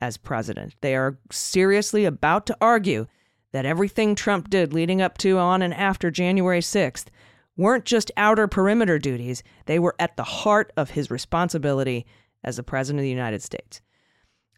[0.00, 0.74] as president.
[0.80, 3.06] They are seriously about to argue
[3.52, 7.06] that everything Trump did leading up to, on, and after January 6th
[7.56, 12.06] weren't just outer perimeter duties, they were at the heart of his responsibility
[12.44, 13.80] as the President of the United States.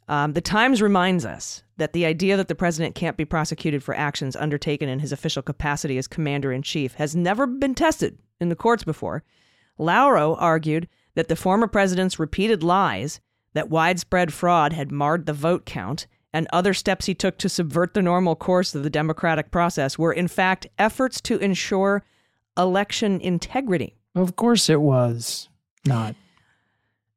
[0.09, 3.95] Um, the Times reminds us that the idea that the president can't be prosecuted for
[3.95, 8.49] actions undertaken in his official capacity as commander in chief has never been tested in
[8.49, 9.23] the courts before.
[9.77, 13.21] Lauro argued that the former president's repeated lies
[13.53, 17.95] that widespread fraud had marred the vote count and other steps he took to subvert
[17.95, 22.05] the normal course of the democratic process were, in fact, efforts to ensure
[22.57, 23.97] election integrity.
[24.15, 25.49] Of course it was
[25.87, 26.15] not.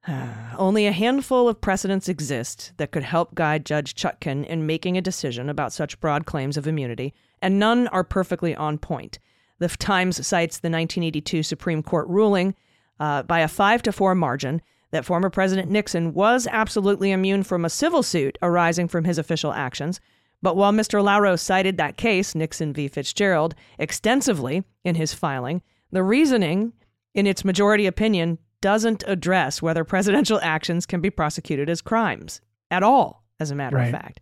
[0.58, 5.02] Only a handful of precedents exist that could help guide Judge Chutkan in making a
[5.02, 9.20] decision about such broad claims of immunity, and none are perfectly on point.
[9.60, 12.56] The Times cites the 1982 Supreme Court ruling
[13.00, 17.66] uh, by a 5 to 4 margin that former President Nixon was absolutely immune from
[17.66, 20.00] a civil suit arising from his official actions.
[20.42, 21.04] But while Mr.
[21.04, 22.88] Lauro cited that case, Nixon v.
[22.88, 25.62] Fitzgerald, extensively in his filing,
[25.92, 26.74] the reasoning
[27.14, 32.84] in its majority opinion doesn't address whether presidential actions can be prosecuted as crimes at
[32.84, 33.86] all, as a matter Right.
[33.86, 34.20] of fact.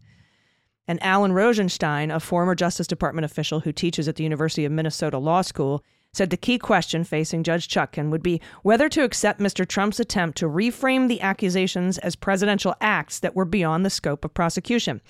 [0.88, 5.20] And Alan Rozenshtein, a former Justice Department official who teaches at the University of Minnesota
[5.20, 5.84] Law School,
[6.14, 9.68] said the key question facing Judge Chutkan would be whether to accept Mr.
[9.68, 14.34] Trump's attempt to reframe the accusations as presidential acts that were beyond the scope of
[14.34, 15.02] prosecution.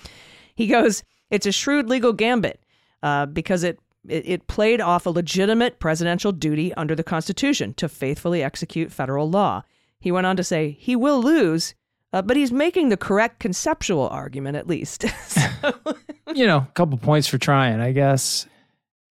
[0.55, 2.61] He goes, It's a shrewd legal gambit
[3.01, 8.43] uh, because it, it, played off a legitimate presidential duty under the Constitution to faithfully
[8.43, 9.63] execute federal law.
[9.99, 11.75] He went on to say he will lose,
[12.11, 15.05] uh, but he's making the correct conceptual argument at least.
[16.35, 18.47] you know, a couple points for trying, I guess.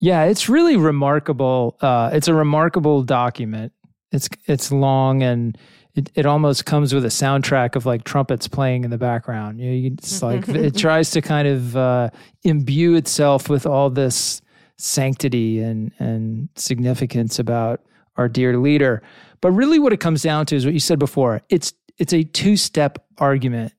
[0.01, 1.77] Yeah, it's really remarkable.
[1.81, 3.73] Uh, it's a remarkable document.
[4.13, 5.57] It's it's long and
[5.95, 9.61] it, it almost comes with a soundtrack of like trumpets playing in the background.
[9.61, 12.11] You know, it's like it tries to kind of uh,
[12.43, 14.41] imbue itself with all this
[14.79, 17.83] sanctity and and significance about
[18.17, 19.03] our dear leader.
[19.41, 21.43] But really, what it comes down to is what you said before.
[21.49, 23.73] It's it's a two step argument.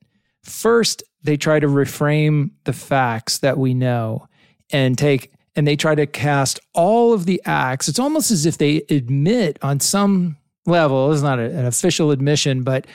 [0.44, 4.28] First, they try to reframe the facts that we know
[4.72, 7.88] and take and they try to cast all of the acts.
[7.88, 12.64] It's almost as if they admit on some level, it's not a- an official admission,
[12.64, 12.88] but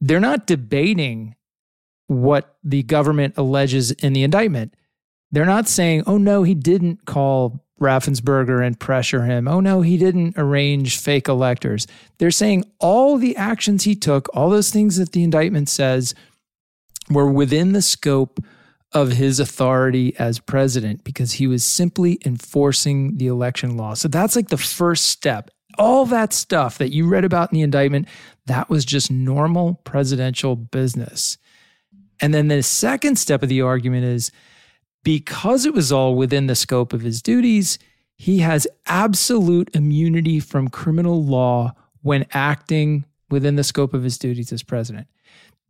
[0.00, 1.34] they're not debating
[2.06, 4.74] what the government alleges in the indictment.
[5.30, 9.48] They're not saying, oh no, he didn't call Raffensperger and pressure him.
[9.48, 11.86] Oh no, he didn't arrange fake electors.
[12.18, 16.14] They're saying all the actions he took, all those things that the indictment says,
[17.08, 18.40] were within the scope
[18.92, 23.94] of his authority as president because he was simply enforcing the election law.
[23.94, 25.50] So that's like the first step.
[25.78, 28.08] All that stuff that you read about in the indictment,
[28.46, 31.38] that was just normal presidential business.
[32.20, 34.32] And then the second step of the argument is
[35.04, 37.78] because it was all within the scope of his duties,
[38.16, 44.52] he has absolute immunity from criminal law when acting within the scope of his duties
[44.52, 45.06] as president.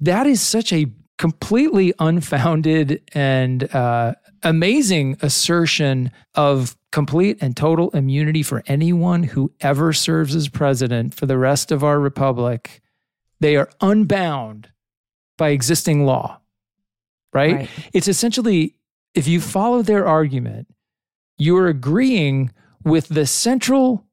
[0.01, 0.87] That is such a
[1.21, 9.93] completely unfounded and uh, amazing assertion of complete and total immunity for anyone who ever
[9.93, 12.81] serves as president for the rest of our republic.
[13.39, 14.71] They are unbound
[15.37, 16.41] by existing law,
[17.35, 17.55] right?
[17.55, 17.71] Right.
[17.93, 18.77] It's essentially,
[19.15, 20.69] if you follow their argument,
[21.37, 22.51] you're agreeing
[22.83, 24.07] with the central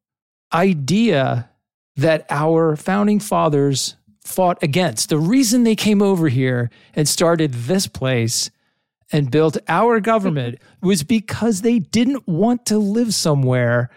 [0.53, 1.49] idea
[1.95, 3.95] that our founding fathers
[4.27, 5.09] fought against.
[5.09, 8.51] The reason they came over here and started this place
[9.11, 13.89] and built our government was because they didn't want to live somewhere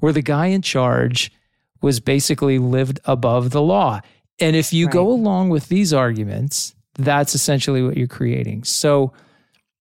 [0.00, 1.32] where the guy in charge
[1.80, 4.00] was basically lived above the law.
[4.40, 8.64] And if you go along with these arguments, that's essentially what you're creating.
[8.64, 9.12] So,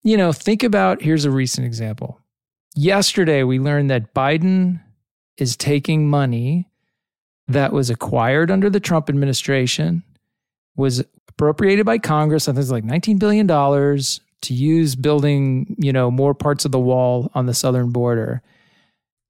[0.03, 2.19] you know, think about here's a recent example.
[2.75, 4.81] Yesterday, we learned that Biden
[5.37, 6.69] is taking money
[7.47, 10.03] that was acquired under the Trump administration,
[10.75, 16.65] was appropriated by Congress, it's like $19 billion to use building, you know, more parts
[16.65, 18.41] of the wall on the southern border.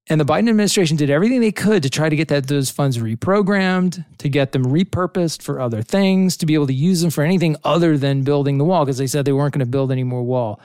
[0.08, 2.98] And the Biden administration did everything they could to try to get that those funds
[2.98, 7.24] reprogrammed, to get them repurposed for other things, to be able to use them for
[7.24, 10.04] anything other than building the wall, because they said they weren't going to build any
[10.04, 10.60] more wall.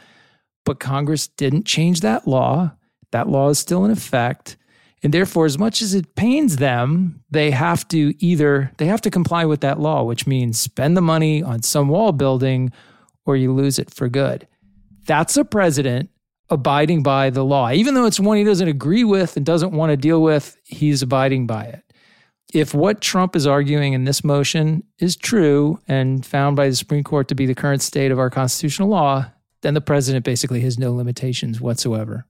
[0.65, 2.73] But Congress didn't change that law.
[3.13, 4.57] That law is still in effect.
[5.03, 9.11] And therefore, as much as it pains them, they have to either they have to
[9.11, 12.73] comply with that law, which means spend the money on some wall building
[13.25, 14.49] or you lose it for good.
[15.07, 16.11] That's a president
[16.51, 17.71] abiding by the law.
[17.71, 21.03] Even though it's one he doesn't agree with and doesn't want to deal with, he's
[21.03, 21.85] abiding by it.
[22.55, 27.05] If what Trump is arguing in this motion is true and found by the Supreme
[27.05, 29.27] Court to be the current state of our constitutional law,
[29.61, 32.27] then the president basically has no limitations whatsoever.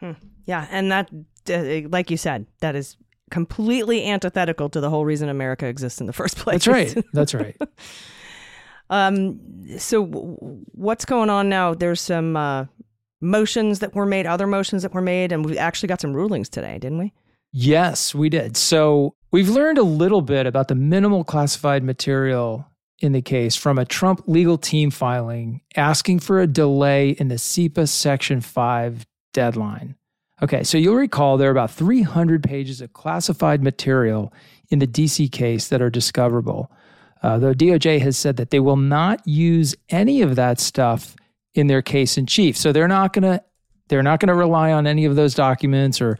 [0.00, 0.12] Hmm.
[0.44, 1.10] Yeah, and that,
[1.48, 2.96] like you said, that is
[3.30, 6.64] completely antithetical to the whole reason America exists in the first place.
[6.64, 7.04] That's right.
[7.12, 7.56] That's right.
[8.90, 9.40] um.
[9.78, 11.74] So, w- what's going on now?
[11.74, 12.66] There's some uh,
[13.20, 16.48] motions that were made, other motions that were made, and we actually got some rulings
[16.48, 17.12] today, didn't we?
[17.52, 18.56] Yes, we did.
[18.56, 22.66] So we've learned a little bit about the minimal classified material
[22.98, 27.34] in the case from a Trump legal team filing asking for a delay in the
[27.34, 29.96] CIPA Section 5 deadline.
[30.42, 34.32] Okay, so you'll recall there are about 300 pages of classified material
[34.70, 36.70] in the DC case that are discoverable.
[37.22, 41.14] Uh, the DOJ has said that they will not use any of that stuff
[41.54, 42.56] in their case in chief.
[42.56, 43.42] So they're not going to
[43.88, 46.18] they're not going to rely on any of those documents or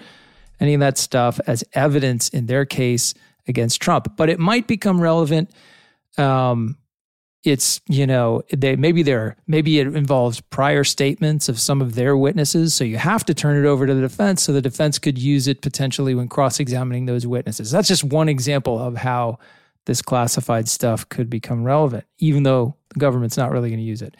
[0.60, 3.14] any of that stuff as evidence in their case
[3.48, 4.14] against Trump.
[4.16, 5.50] But it might become relevant.
[6.18, 6.76] Um,
[7.44, 12.16] it's you know they maybe they're maybe it involves prior statements of some of their
[12.16, 15.18] witnesses, so you have to turn it over to the defense, so the defense could
[15.18, 17.70] use it potentially when cross-examining those witnesses.
[17.70, 19.38] That's just one example of how
[19.86, 24.02] this classified stuff could become relevant, even though the government's not really going to use
[24.02, 24.16] it.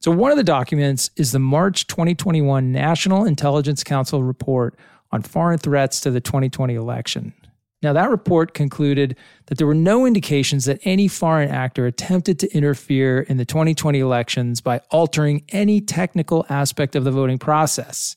[0.00, 4.78] So, one of the documents is the March 2021 National Intelligence Council report
[5.10, 7.32] on foreign threats to the 2020 election.
[7.80, 9.16] Now, that report concluded
[9.46, 14.00] that there were no indications that any foreign actor attempted to interfere in the 2020
[14.00, 18.16] elections by altering any technical aspect of the voting process.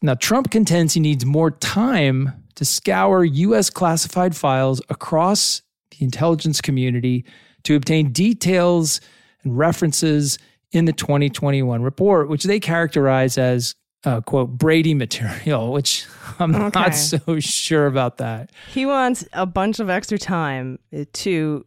[0.00, 3.68] Now, Trump contends he needs more time to scour U.S.
[3.68, 5.60] classified files across
[5.90, 7.24] the intelligence community
[7.64, 9.00] to obtain details
[9.44, 10.38] and references
[10.72, 13.74] in the 2021 report, which they characterize as
[14.04, 16.06] uh, quote Brady material, which
[16.38, 16.80] I'm Okay.
[16.80, 18.50] not so sure about that.
[18.72, 20.78] He wants a bunch of extra time
[21.12, 21.64] to,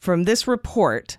[0.00, 1.18] from this report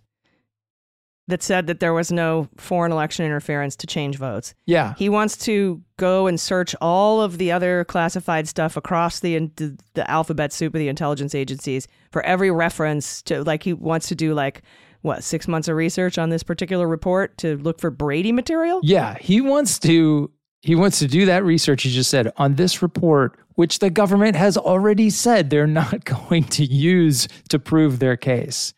[1.30, 4.54] that said that there was no foreign election interference to change votes.
[4.66, 4.94] Yeah.
[4.98, 9.78] He wants to go and search all of the other classified stuff across the the,
[9.94, 14.16] the alphabet soup of the intelligence agencies for every reference to like he wants to
[14.16, 14.62] do like
[15.08, 18.80] what six months of research on this particular report to look for Brady material.
[18.84, 20.30] Yeah, he wants to
[20.62, 24.36] he wants to do that research he just said on this report which the government
[24.36, 28.74] has already said they're not going to use to prove their case.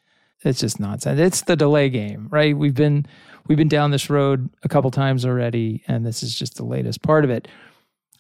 [0.46, 1.20] It's just nonsense.
[1.20, 2.58] It's the delay game, right?
[2.58, 3.06] We've been
[3.48, 7.02] we've been down this road a couple times already and this is just the latest
[7.02, 7.48] part of it.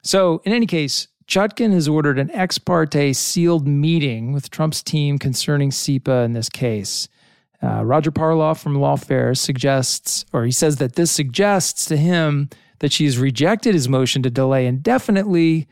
[0.02, 5.20] So, in any case, Chutkan has ordered an ex parte sealed meeting with Trump's team
[5.20, 7.08] concerning CIPA in this case.
[7.62, 12.50] Uh, Roger Parloff from Lawfare suggests, or he says that this suggests to him
[12.80, 15.68] that she's rejected his motion to delay indefinitely,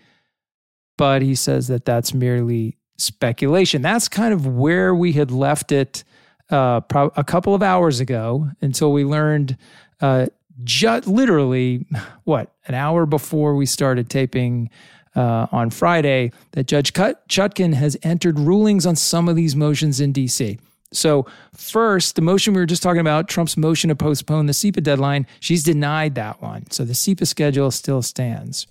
[0.97, 3.81] but he says that that's merely speculation.
[3.81, 6.03] That's kind of where we had left it
[6.49, 9.57] uh, pro- a couple of hours ago until we learned
[10.01, 10.27] uh,
[10.63, 11.85] ju- literally,
[12.23, 14.69] what, an hour before we started taping
[15.15, 20.11] uh, on Friday that Judge Chutkan has entered rulings on some of these motions in
[20.11, 20.59] D.C.
[20.97, 24.83] So, first, the motion we were just talking about, Trump's motion to postpone the CIPA
[24.83, 26.69] deadline, she's denied that one.
[26.71, 28.67] So the CIPA schedule still stands.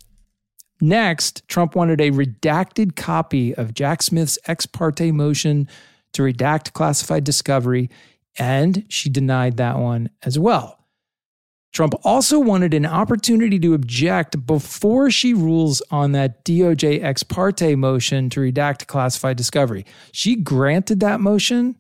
[0.81, 5.69] Next, Trump wanted a redacted copy of Jack Smith's ex parte motion
[6.13, 7.89] to redact classified discovery,
[8.39, 10.77] and she denied that one as well.
[11.73, 17.75] Trump also wanted an opportunity to object before she rules on that DOJ ex parte
[17.75, 19.85] motion to redact classified discovery.
[20.13, 21.77] She granted that motion,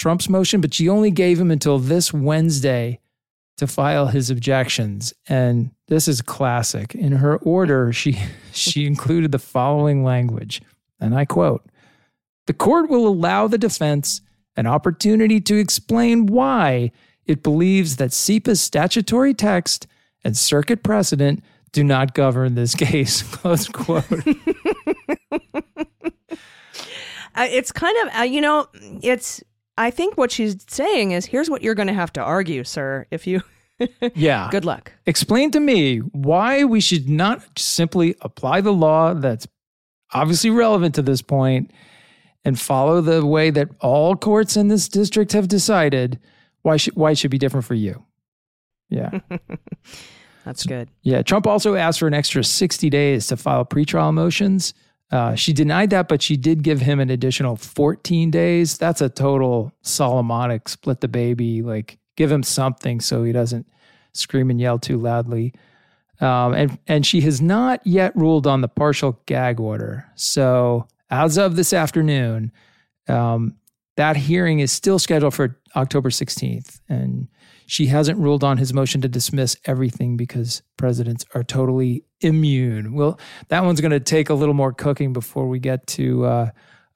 [0.00, 3.00] Trump's motion, but she only gave him until this Wednesday
[3.58, 5.12] to file his objections.
[5.28, 6.94] And this is classic.
[6.94, 8.18] In her order, she
[8.52, 10.62] she included the following language,
[10.98, 11.66] and I quote:
[12.46, 14.22] "The court will allow the defense
[14.56, 16.92] an opportunity to explain why
[17.26, 19.86] it believes that CIPA's statutory text
[20.24, 24.04] and circuit precedent do not govern this case." Close quote.
[27.32, 28.66] Uh, it's kind of uh, you know
[29.02, 29.40] it's
[29.80, 33.06] I think what she's saying is here's what you're going to have to argue, sir,
[33.10, 33.40] if you
[34.14, 34.48] yeah.
[34.50, 34.92] Good luck.
[35.06, 39.48] Explain to me why we should not simply apply the law that's
[40.12, 41.70] obviously relevant to this point
[42.44, 46.20] and follow the way that all courts in this district have decided.
[46.60, 48.04] Why should why it should be different for you?
[48.90, 49.20] Yeah.
[50.44, 50.90] That's good.
[51.02, 51.22] Yeah.
[51.22, 54.74] Trump also asked for an extra 60 days to file pretrial motions.
[55.10, 58.78] Uh, she denied that, but she did give him an additional 14 days.
[58.78, 63.66] That's a total Solomonic split the baby, like give him something so he doesn't
[64.12, 65.52] scream and yell too loudly.
[66.20, 70.06] Um, and and she has not yet ruled on the partial gag order.
[70.14, 72.52] So as of this afternoon,
[73.08, 73.56] um,
[73.96, 77.28] that hearing is still scheduled for October 16th, and
[77.66, 82.94] she hasn't ruled on his motion to dismiss everything because presidents are totally immune.
[82.94, 83.18] Well,
[83.48, 86.50] that one's going to take a little more cooking before we get to uh,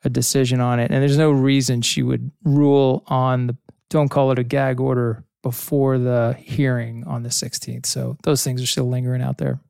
[0.05, 3.57] a decision on it, and there's no reason she would rule on the
[3.95, 7.87] don't call it a gag order before the hearing on the 16th.
[7.87, 9.61] So those things are still lingering out there.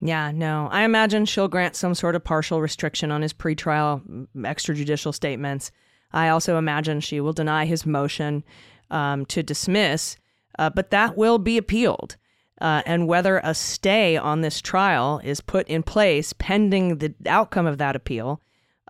[0.00, 0.68] Yeah, no.
[0.70, 5.72] I imagine she'll grant some sort of partial restriction on his pretrial mm, extrajudicial statements.
[6.14, 8.44] I also imagine she will deny his motion
[8.90, 10.16] um, to dismiss,
[10.58, 12.16] uh, but that will be appealed.
[12.60, 17.66] Uh, and whether a stay on this trial is put in place pending the outcome
[17.66, 18.40] of that appeal,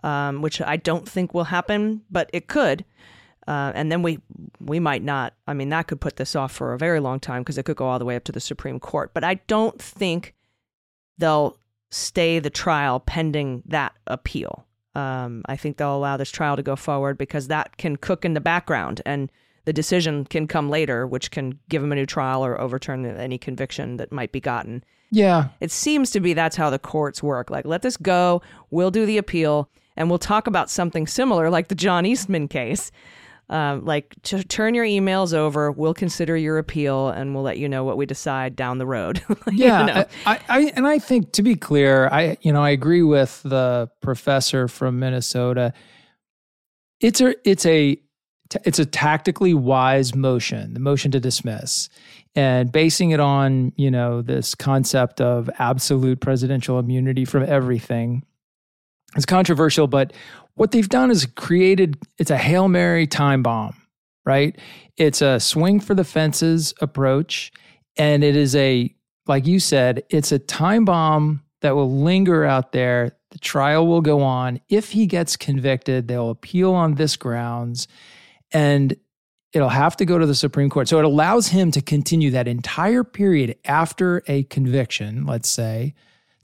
[0.03, 2.85] um, which I don't think will happen, but it could.
[3.47, 4.19] Uh, and then we
[4.59, 5.33] we might not.
[5.47, 7.75] I mean, that could put this off for a very long time because it could
[7.75, 9.11] go all the way up to the Supreme Court.
[9.13, 10.35] But I don't think
[11.17, 11.57] they'll
[11.89, 14.64] stay the trial pending that appeal.
[14.95, 18.33] Um, I think they'll allow this trial to go forward because that can cook in
[18.33, 19.29] the background and
[19.65, 23.37] the decision can come later, which can give them a new trial or overturn any
[23.37, 24.83] conviction that might be gotten.
[25.11, 25.49] Yeah.
[25.59, 27.49] It seems to be that's how the courts work.
[27.49, 31.67] Like, let this go, we'll do the appeal, and we'll talk about something similar, like
[31.67, 32.91] the John Eastman case,
[33.49, 35.71] um, like to turn your emails over.
[35.71, 39.23] We'll consider your appeal, and we'll let you know what we decide down the road.
[39.51, 40.05] yeah, you know?
[40.25, 43.89] I, I, and I think to be clear, I you know I agree with the
[44.01, 45.73] professor from Minnesota.
[46.99, 47.99] It's a it's a
[48.63, 51.89] it's a tactically wise motion, the motion to dismiss,
[52.35, 58.23] and basing it on you know this concept of absolute presidential immunity from everything.
[59.15, 60.13] It's controversial, but
[60.55, 63.75] what they've done is created it's a Hail Mary time bomb,
[64.25, 64.57] right?
[64.97, 67.51] It's a swing for the fences approach.
[67.97, 68.93] And it is a,
[69.27, 73.17] like you said, it's a time bomb that will linger out there.
[73.31, 74.59] The trial will go on.
[74.69, 77.87] If he gets convicted, they'll appeal on this grounds
[78.51, 78.95] and
[79.53, 80.87] it'll have to go to the Supreme Court.
[80.87, 85.95] So it allows him to continue that entire period after a conviction, let's say,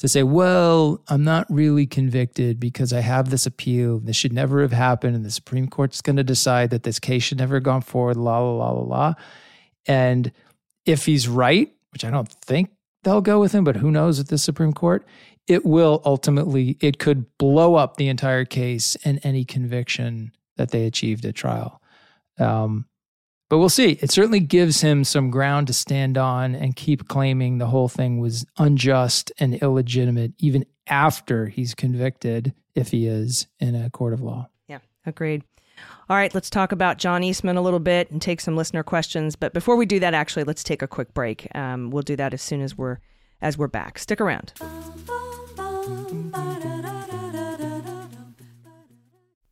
[0.01, 3.99] to say, well, I'm not really convicted because I have this appeal.
[3.99, 5.15] This should never have happened.
[5.15, 8.17] And the Supreme Court's going to decide that this case should never have gone forward,
[8.17, 9.13] la, la, la, la, la.
[9.85, 10.31] And
[10.87, 12.71] if he's right, which I don't think
[13.03, 15.05] they'll go with him, but who knows at the Supreme Court,
[15.47, 20.87] it will ultimately, it could blow up the entire case and any conviction that they
[20.87, 21.79] achieved at trial.
[22.39, 22.87] Um,
[23.51, 23.99] but we'll see.
[23.99, 28.21] It certainly gives him some ground to stand on and keep claiming the whole thing
[28.21, 34.21] was unjust and illegitimate, even after he's convicted, if he is in a court of
[34.21, 34.47] law.
[34.69, 35.43] Yeah, agreed.
[36.09, 39.35] All right, let's talk about John Eastman a little bit and take some listener questions.
[39.35, 41.53] But before we do that, actually, let's take a quick break.
[41.53, 42.99] Um, we'll do that as soon as we're
[43.41, 43.99] as we're back.
[43.99, 44.53] Stick around.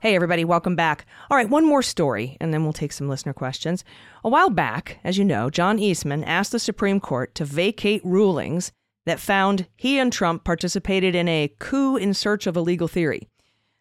[0.00, 1.06] Hey, everybody, welcome back.
[1.28, 3.82] All right, one more story, and then we'll take some listener questions.
[4.22, 8.70] A while back, as you know, John Eastman asked the Supreme Court to vacate rulings
[9.06, 13.26] that found he and Trump participated in a coup in search of a legal theory.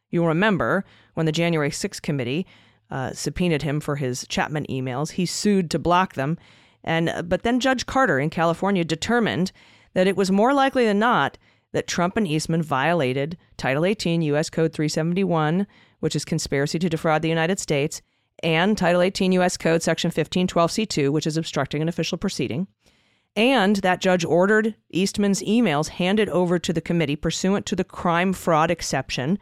[0.10, 2.48] You'll remember when the January 6th committee
[2.90, 6.40] uh, subpoenaed him for his Chapman emails, he sued to block them.
[6.84, 9.52] And, but then Judge Carter in California determined
[9.94, 11.38] that it was more likely than not
[11.74, 14.50] that Trump and Eastman violated Title 18 U.S.
[14.50, 15.68] Code 371,
[16.00, 18.02] which is conspiracy to defraud the United States,
[18.44, 19.58] and Title 18 U.S.
[19.58, 22.68] Code Section 1512C2, which is obstructing an official proceeding.
[23.36, 28.34] And that judge ordered Eastman's emails handed over to the committee pursuant to the crime
[28.34, 29.38] fraud exception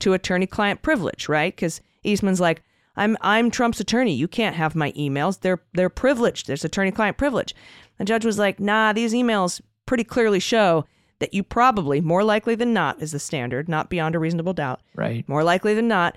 [0.00, 1.54] to attorney client privilege, right?
[1.54, 2.62] Because Eastman's like,
[2.96, 4.12] I'm I'm Trump's attorney.
[4.12, 5.40] You can't have my emails.
[5.40, 6.46] They're they're privileged.
[6.46, 7.54] There's attorney client privilege.
[7.96, 10.84] The judge was like, nah, these emails pretty clearly show
[11.20, 14.80] that you probably, more likely than not, is the standard, not beyond a reasonable doubt.
[14.94, 15.28] Right.
[15.28, 16.16] More likely than not,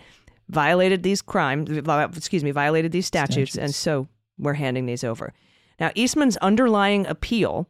[0.50, 1.70] violated these crimes,
[2.18, 5.34] excuse me, violated these statutes, and so we're handing these over.
[5.80, 7.68] Now, Eastman's underlying appeal,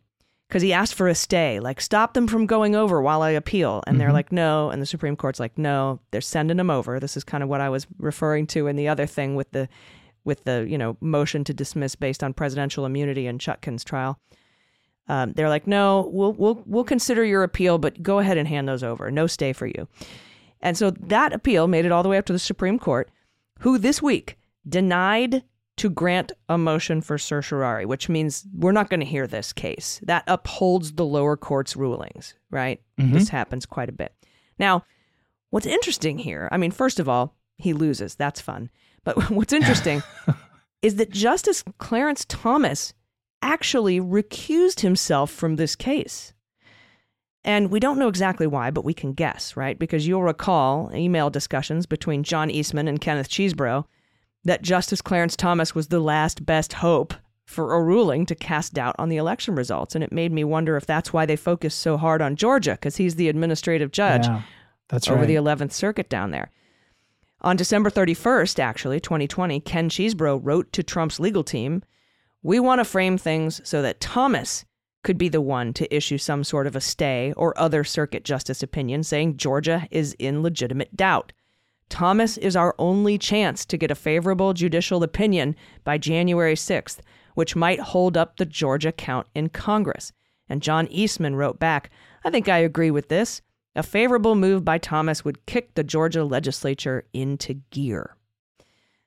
[0.49, 3.81] because he asked for a stay, like stop them from going over while I appeal,
[3.87, 4.13] and they're Mhm.
[4.13, 6.99] like, no, and the Supreme Court's like, no, they're sending them over.
[6.99, 9.69] This is kind of what I was referring to in the other thing with the,
[10.25, 14.19] with the you know motion to dismiss based on presidential immunity in Chutkan's trial.
[15.11, 18.67] Um, they're like, no, we'll we'll we'll consider your appeal, but go ahead and hand
[18.69, 19.11] those over.
[19.11, 19.87] No stay for you.
[20.61, 23.11] And so that appeal made it all the way up to the Supreme Court,
[23.59, 24.37] who this week
[24.67, 25.43] denied
[25.77, 29.99] to grant a motion for certiorari, which means we're not going to hear this case.
[30.03, 32.81] That upholds the lower court's rulings, right?
[32.99, 33.11] Mhm.
[33.13, 34.13] This happens quite a bit.
[34.59, 34.85] Now,
[35.49, 38.15] what's interesting here, I mean, first of all, he loses.
[38.15, 38.69] That's fun.
[39.03, 40.03] But what's interesting
[40.81, 42.93] is that Justice Clarence Thomas
[43.41, 46.33] actually recused himself from this case.
[47.43, 49.77] And we don't know exactly why, but we can guess, right?
[49.77, 53.85] Because you'll recall email discussions between John Eastman and Kenneth Chesebro
[54.43, 57.13] that Justice Clarence Thomas was the last best hope
[57.45, 59.95] for a ruling to cast doubt on the election results.
[59.95, 62.97] And it made me wonder if that's why they focused so hard on Georgia, because
[62.97, 64.43] he's the administrative judge Yeah,
[64.89, 65.27] that's over right.
[65.27, 66.51] the 11th Circuit down there.
[67.41, 71.83] On December 31st, actually, 2020, Ken Chesebro wrote to Trump's legal team
[72.43, 74.65] We want to frame things so that Thomas
[75.03, 78.61] could be the one to issue some sort of a stay or other circuit justice
[78.61, 81.33] opinion saying Georgia is in legitimate doubt.
[81.89, 86.99] Thomas is our only chance to get a favorable judicial opinion by January 6th,
[87.35, 90.13] which might hold up the Georgia count in Congress.
[90.47, 91.89] And John Eastman wrote back,
[92.23, 93.41] I think I agree with this.
[93.75, 98.15] A favorable move by Thomas would kick the Georgia legislature into gear.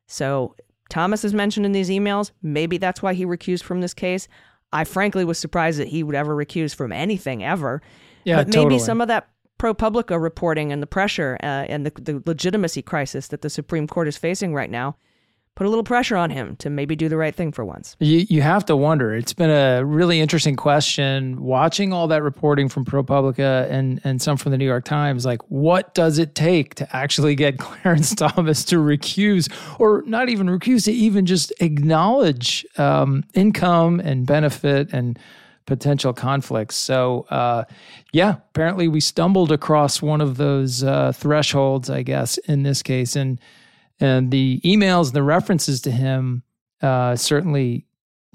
[0.07, 0.55] So,
[0.91, 2.30] Thomas is mentioned in these emails.
[2.43, 4.28] Maybe that's why he recused from this case.
[4.72, 7.80] I frankly was surprised that he would ever recuse from anything ever.
[8.24, 8.78] Yeah, but maybe totally.
[8.80, 9.28] some of that
[9.59, 14.09] ProPublica reporting and the pressure uh, and the, the legitimacy crisis that the Supreme Court
[14.09, 14.97] is facing right now
[15.57, 17.96] put a little pressure on him to maybe do the right thing for once.
[18.00, 19.14] You, you have to wonder.
[19.14, 24.36] It's been a really interesting question watching all that reporting from ProPublica and, and some
[24.36, 25.24] from the New York Times.
[25.24, 30.48] Like, what does it take to actually get Clarence Thomas to recuse, or not even
[30.48, 35.16] recuse, to even just acknowledge um, income and benefit and
[35.66, 36.74] potential conflicts?
[36.74, 37.62] So, uh,
[38.12, 43.14] yeah, apparently we stumbled across one of those uh, thresholds, I guess, in this case.
[43.14, 43.38] And
[44.05, 46.42] and the emails and the references to him
[46.82, 47.86] uh, certainly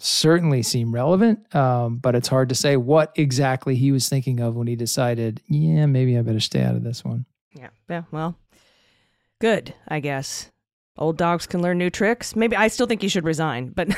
[0.01, 4.55] certainly seem relevant, um, but it's hard to say what exactly he was thinking of
[4.55, 7.25] when he decided, yeah, maybe I better stay out of this one.
[7.53, 7.67] Yeah.
[7.89, 8.03] Yeah.
[8.09, 8.37] Well,
[9.41, 10.51] good, I guess.
[10.97, 12.33] Old dogs can learn new tricks.
[12.35, 13.87] Maybe I still think you should resign, but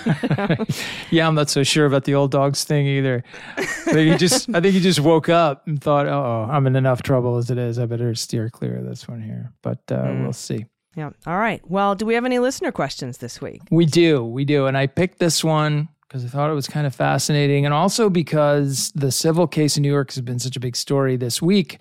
[1.10, 3.22] yeah, I'm not so sure about the old dogs thing either.
[3.56, 6.76] I think he just, I think he just woke up and thought, oh, I'm in
[6.76, 7.78] enough trouble as it is.
[7.78, 9.52] I better steer clear of this one here.
[9.62, 10.22] But uh, Mm.
[10.22, 10.66] we'll see.
[10.96, 11.10] Yeah.
[11.26, 11.62] All right.
[11.70, 13.62] Well, do we have any listener questions this week?
[13.70, 14.66] We do, we do.
[14.66, 17.64] And I picked this one because I thought it was kind of fascinating.
[17.64, 21.16] And also because the civil case in New York has been such a big story
[21.16, 21.78] this week.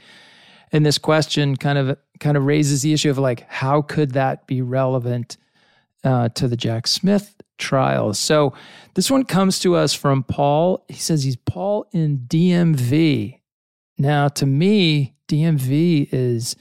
[0.71, 4.45] And this question kind of kind of raises the issue of like, how could that
[4.45, 5.37] be relevant
[6.03, 8.13] uh, to the Jack Smith trial?
[8.13, 8.53] So
[8.93, 10.85] this one comes to us from Paul.
[10.87, 13.39] He says he's Paul in DMV.
[13.97, 16.55] Now, to me, DMV is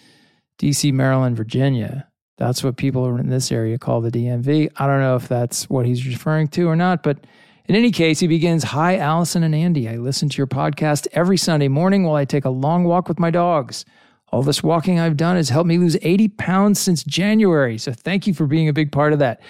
[0.59, 2.08] DC, Maryland, Virginia.
[2.39, 4.70] That's what people in this area call the DMV.
[4.76, 7.18] I don't know if that's what he's referring to or not, but
[7.66, 9.89] in any case, he begins Hi, Allison and Andy.
[9.89, 13.18] I listen to your podcast every Sunday morning while I take a long walk with
[13.18, 13.84] my dogs.
[14.30, 17.76] All this walking I've done has helped me lose 80 pounds since January.
[17.76, 19.43] So thank you for being a big part of that.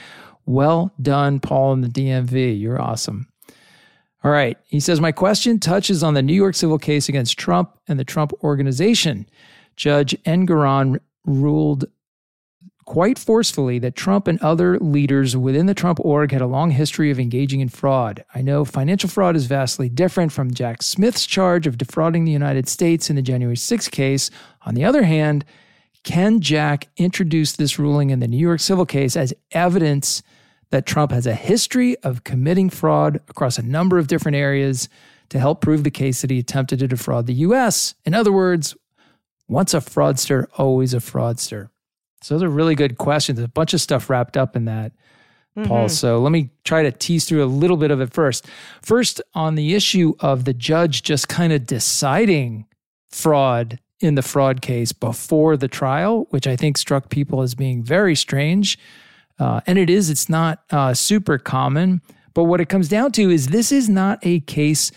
[0.47, 2.59] Well done, Paul in the DMV.
[2.59, 3.28] You're awesome.
[4.24, 4.57] All right.
[4.64, 8.05] He says, My question touches on the New York civil case against Trump and the
[8.05, 9.28] Trump organization.
[9.76, 11.84] Judge Engoron ruled
[12.89, 17.11] quite forcefully that Trump and other leaders within the Trump org had a long history
[17.11, 18.24] of engaging in fraud.
[18.34, 22.66] I know financial fraud is vastly different from Jack Smith's charge of defrauding the United
[22.66, 24.30] States in the January 6th case.
[24.62, 25.45] On the other hand,
[26.03, 30.22] can Jack introduce this ruling in the New York civil case as evidence
[30.70, 34.89] that Trump has a history of committing fraud across a number of different areas
[35.28, 37.95] to help prove the case that he attempted to defraud the US?
[38.07, 38.74] In other words,
[39.47, 41.68] once a fraudster, always a fraudster.
[42.21, 43.39] So those are really good questions.
[43.39, 44.93] A bunch of stuff wrapped up in that,
[45.64, 45.87] Paul.
[45.87, 45.91] Mhm.
[45.91, 48.47] So let me try to tease through a little bit of it first.
[48.83, 52.66] First, on the issue of the judge just kind of deciding
[53.11, 57.83] fraud in the fraud case before the trial, which I think struck people as being
[57.83, 58.79] very strange.
[59.39, 62.01] Uh, and it is, it's not uh, super common.
[62.35, 64.93] But what it comes down to is this is not a case.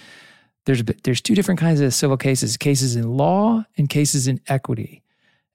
[0.65, 5.01] There's, there's two different kinds of civil cases cases in law and cases in equity.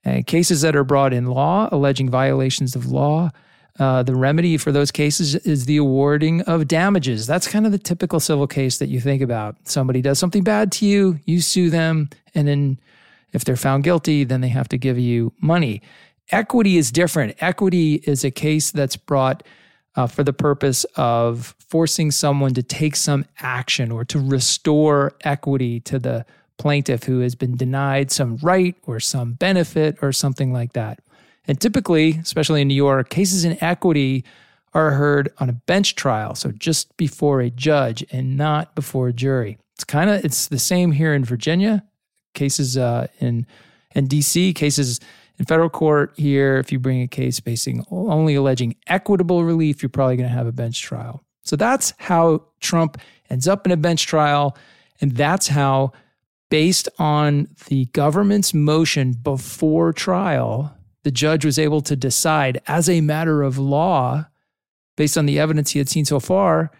[0.03, 3.31] And cases that are brought in law, alleging violations of law,
[3.79, 7.27] uh, the remedy for those cases is the awarding of damages.
[7.27, 9.55] That's kind of the typical civil case that you think about.
[9.67, 12.79] Somebody does something bad to you, you sue them, and then
[13.33, 15.81] if they're found guilty, then they have to give you money.
[16.31, 17.35] Equity is different.
[17.39, 19.43] Equity is a case that's brought
[19.95, 25.79] uh, for the purpose of forcing someone to take some action or to restore equity
[25.81, 26.25] to the
[26.57, 30.99] plaintiff who has been denied some right or some benefit or something like that.
[31.47, 34.25] And typically, especially in New York, cases in equity
[34.73, 39.13] are heard on a bench trial, so just before a judge and not before a
[39.13, 39.57] jury.
[39.75, 41.83] It's kind of it's the same here in Virginia.
[42.33, 43.47] Cases uh, in
[43.95, 44.99] in DC, cases
[45.39, 46.57] in federal court here.
[46.57, 50.47] If you bring a case basing only alleging equitable relief, you're probably going to have
[50.47, 51.23] a bench trial.
[51.43, 52.99] So that's how Trump
[53.29, 54.57] ends up in a bench trial,
[54.99, 55.93] and that's how
[56.49, 63.01] based on the government's motion before trial, the judge was able to decide as a
[63.01, 64.25] matter of law,
[64.95, 66.71] based on the evidence he had seen so far,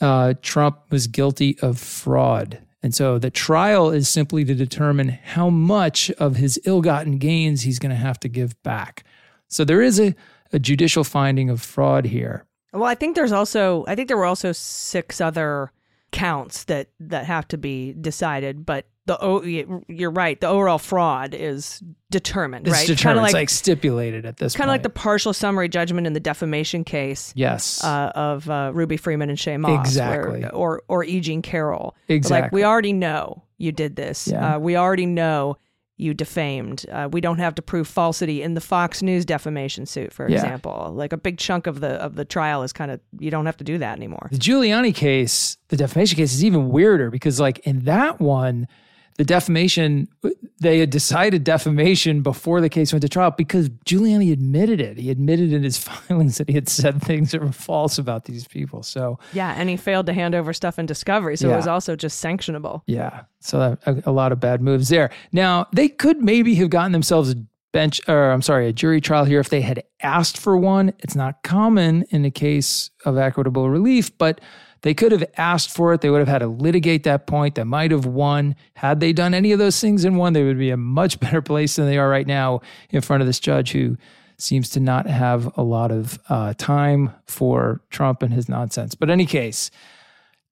[0.00, 2.58] uh, Trump was guilty of fraud.
[2.82, 7.62] And so the trial is simply to determine how much of his ill gotten gains
[7.62, 9.04] he's going to have to give back.
[9.48, 10.14] So there is a,
[10.52, 12.44] a judicial finding of fraud here.
[12.72, 15.72] Well, I think there's also I think there were also six other
[16.12, 19.42] counts that that have to be decided, but the o-
[19.88, 20.40] you're right.
[20.40, 22.86] The overall fraud is determined, It's right?
[22.86, 23.18] determined.
[23.18, 24.46] Kinda it's like stipulated at this point.
[24.46, 27.32] It's kind of like the partial summary judgment in the defamation case.
[27.36, 27.82] Yes.
[27.84, 30.40] uh, of uh, Ruby Freeman and Shaye Moss, Exactly.
[30.40, 31.20] where- or or E.
[31.20, 31.94] Jean Carroll.
[32.08, 32.42] Exactly.
[32.42, 34.28] Like we already know you did this.
[34.28, 34.56] Yeah.
[34.56, 35.56] Uh, we already know
[35.98, 36.84] you defamed.
[36.92, 40.34] Uh, we don't have to prove falsity in the Fox News defamation suit, for Yeah.
[40.36, 40.92] example.
[40.94, 43.56] Like a big chunk of the of the trial is kind of you don't have
[43.58, 44.28] to do that anymore.
[44.30, 48.68] The Giuliani case, the defamation case is even weirder because, like, in that one,
[49.16, 50.08] the defamation,
[50.60, 54.98] they had decided defamation before the case went to trial because Giuliani admitted it.
[54.98, 58.46] He admitted in his filings that he had said things that were false about these
[58.46, 58.82] people.
[58.82, 61.54] So, Yeah, and he failed to hand over stuff in discovery, so Yeah.
[61.54, 62.82] it was also just sanctionable.
[62.86, 65.10] yeah, so a, a lot of bad moves there.
[65.32, 67.36] Now, they could maybe have gotten themselves a
[67.72, 70.92] bench, or I'm sorry, a jury trial here if they had asked for one.
[71.00, 74.40] It's not common in the case of equitable relief, but
[74.86, 76.00] they could have asked for it.
[76.00, 77.56] They would have had to litigate that point.
[77.56, 78.54] They might have won.
[78.74, 81.42] Had they done any of those things and won, they would be a much better
[81.42, 82.60] place than they are right now
[82.90, 83.96] in front of this judge who
[84.38, 88.94] seems to not have a lot of uh, time for Trump and his nonsense.
[88.94, 89.72] But any case,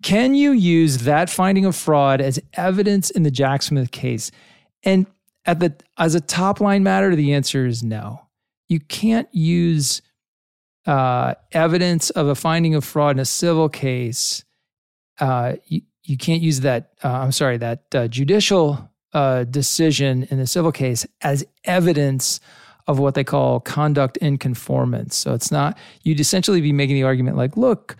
[0.02, 4.32] can you use that finding of fraud as evidence in the Jack Smith case?
[4.82, 5.06] And
[5.46, 8.22] at the as a top line matter, the answer is no.
[8.66, 10.02] You can't use
[10.86, 14.44] uh, evidence of a finding of fraud in a civil case.
[15.18, 16.92] Uh, you, you can't use that.
[17.02, 22.40] Uh, I'm sorry, that uh, judicial uh, decision in the civil case as evidence
[22.86, 25.16] of what they call conduct in conformance.
[25.16, 25.78] So it's not.
[26.02, 27.96] You'd essentially be making the argument like, look,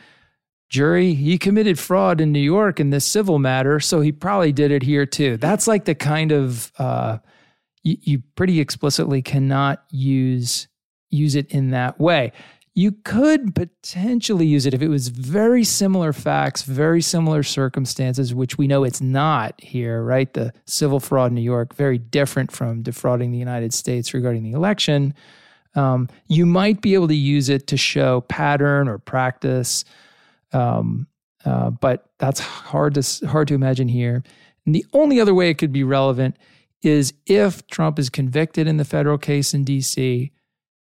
[0.69, 4.71] jury, he committed fraud in New York in this civil matter, so he probably did
[4.71, 5.37] it here too.
[5.37, 7.19] That's like the kind of uh,
[7.83, 10.69] you, you pretty explicitly cannot use
[11.11, 12.33] use it in that way.
[12.77, 18.59] You could potentially use it if it was very similar facts, very similar circumstances, which
[18.59, 20.33] we know it's not here, right?
[20.33, 24.57] The civil fraud in New York, very different from defrauding the United States regarding the
[24.57, 25.15] election.
[25.77, 29.85] Um, you might be able to use it to show pattern or practice,
[30.53, 31.07] um,
[31.45, 34.25] uh, but that's hard to hard to imagine here.
[34.67, 36.37] And the only other way it could be relevant
[36.83, 40.33] is if Trump is convicted in the federal case in D.C.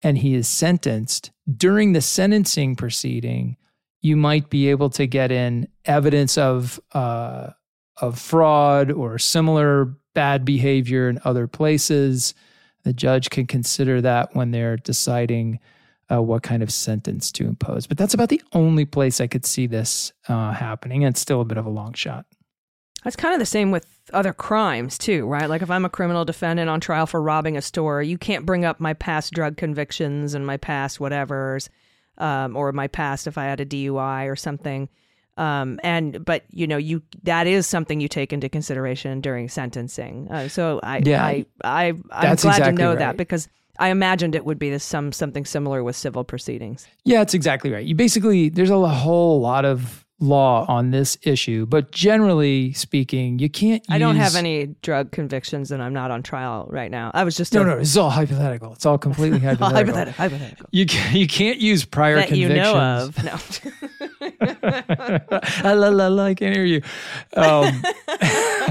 [0.03, 3.57] and he is sentenced during the sentencing proceeding.
[4.01, 7.51] You might be able to get in evidence of uh,
[7.99, 12.33] of fraud or similar bad behavior in other places.
[12.83, 15.59] The judge can consider that when they're deciding
[16.11, 17.87] uh, what kind of sentence to impose.
[17.87, 21.03] But that's about the only place I could see this uh, happening.
[21.03, 22.25] And it's still a bit of a long shot.
[23.03, 25.49] That's kind of the same with other crimes too, right?
[25.49, 28.65] Like if I'm a criminal defendant on trial for robbing a store, you can't bring
[28.65, 31.69] up my past drug convictions and my past whatevers,
[32.17, 34.89] um, or my past if I had a DUI or something.
[35.37, 40.27] Um, and but you know you that is something you take into consideration during sentencing.
[40.31, 41.23] Uh, so I Yeah.
[41.23, 42.99] I I I'm That's glad exactly to know right.
[42.99, 43.47] that because
[43.77, 46.87] I imagined it would be this some something similar with civil proceedings.
[47.05, 47.85] Yeah, it's exactly right.
[47.85, 53.49] You basically, there's a whole lot of law on this issue, but generally speaking, you
[53.49, 53.95] can't use.
[53.95, 57.11] I don't have any drug convictions and I'm not on trial right now.
[57.13, 58.73] I was just No, a- no, is all hypothetical.
[58.73, 59.75] It's all completely All hypothetical.
[59.75, 60.65] hypothetical, hypothetical.
[60.71, 63.23] You can, you can't use prior that you know of.
[63.23, 63.37] No.
[65.63, 66.81] la, la, la, la, I can't hear you.
[67.35, 67.83] Um,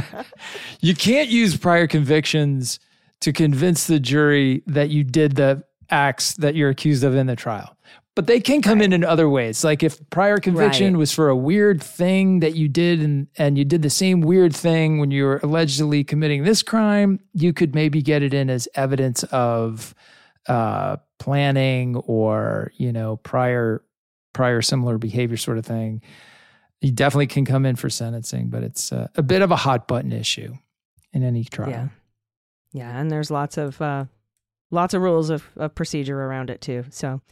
[0.81, 2.81] you can't use prior convictions
[3.21, 7.37] to convince the jury that you did the acts that you're accused of in the
[7.37, 7.77] trial.
[8.17, 9.63] But they can come in in other ways.
[9.63, 10.99] Like if prior conviction Right.
[10.99, 14.57] was for a weird thing that you did and, and you did the same weird
[14.57, 18.67] thing when you were allegedly committing this crime, you could maybe get it in as
[18.75, 19.95] evidence of
[20.49, 23.85] uh, planning or, you know, prior
[24.33, 26.03] prior similar behavior sort of thing.
[26.81, 29.87] You definitely can come in for sentencing, but it's uh, a bit of a hot
[29.89, 30.55] button issue
[31.13, 31.71] in any trial.
[31.71, 31.89] Yeah.
[32.73, 34.05] Yeah, and there's lots of uh,
[34.71, 36.85] lots of rules of, of procedure around it too.
[36.91, 37.23] So,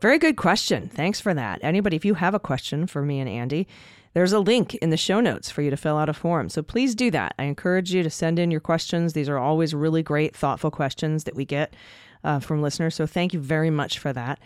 [0.00, 0.88] very good question.
[0.88, 1.60] Thanks for that.
[1.62, 3.66] Anybody, if you have a question for me and Andy,
[4.12, 6.48] there's a link in the show notes for you to fill out a form.
[6.48, 7.34] So please do that.
[7.38, 9.12] I encourage you to send in your questions.
[9.12, 11.74] These are always really great, thoughtful questions that we get
[12.22, 12.94] uh, from listeners.
[12.94, 14.38] So thank you very much for that.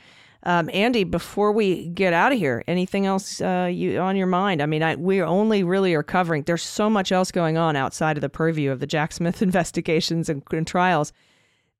[0.45, 4.63] Um, Andy, before we get out of here, anything else uh, you on your mind?
[4.63, 6.45] I mean, I, we only really are covering.
[6.45, 10.29] There's so much else going on outside of the purview of the Jack Smith investigations
[10.29, 11.13] and, and trials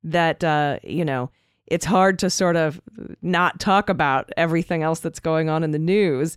[0.03, 1.31] that uh, you know
[1.71, 2.81] it's hard to sort of
[3.23, 6.37] not talk about everything else that's going on in the news.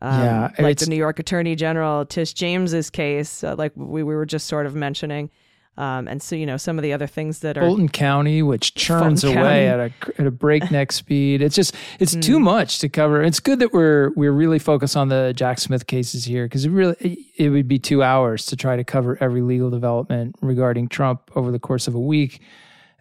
[0.00, 4.02] Um, Yeah, like it's- the New York Attorney General Tish James's case, uh, like we,
[4.02, 5.30] we were just sort of mentioning,
[5.78, 8.74] um, and so you know some of the other things that are Fulton County, which
[8.74, 11.40] churns Fulton away at a at a breakneck speed.
[11.40, 12.42] It's just it's too Hmm.
[12.44, 13.22] much to cover.
[13.22, 16.70] It's good that we're we're really focused on the Jack Smith cases here because it
[16.70, 20.88] really it, it would be two hours to try to cover every legal development regarding
[20.88, 22.40] Trump over the course of a week.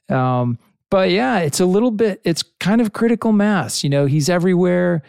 [0.10, 0.60] Um,
[0.92, 2.22] but yeah, it's a little bit.
[2.24, 3.84] It's kind of critical mass.
[3.84, 5.02] You know, he's everywhere.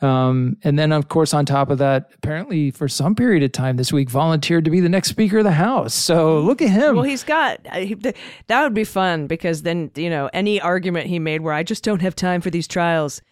[0.00, 3.76] Um, and then, of course, on top of that, apparently for some period of time
[3.76, 5.94] this week, volunteered to be the next Speaker of the House.
[5.94, 6.96] So look at him.
[6.96, 11.40] Well, he's got that would be fun because then you know any argument he made
[11.42, 13.22] where I just don't have time for these trials.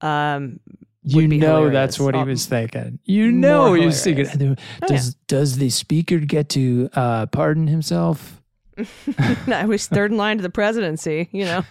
[0.00, 0.60] Um,
[1.04, 1.72] you know hilarious.
[1.72, 3.00] that's what he Um, was thinking.
[3.04, 4.26] You know he was thinking.
[4.26, 4.58] hilarious.
[4.82, 8.40] Oh, Does does the Speaker get to uh, pardon himself?
[9.48, 11.28] I was third in line to the presidency.
[11.32, 11.64] You know,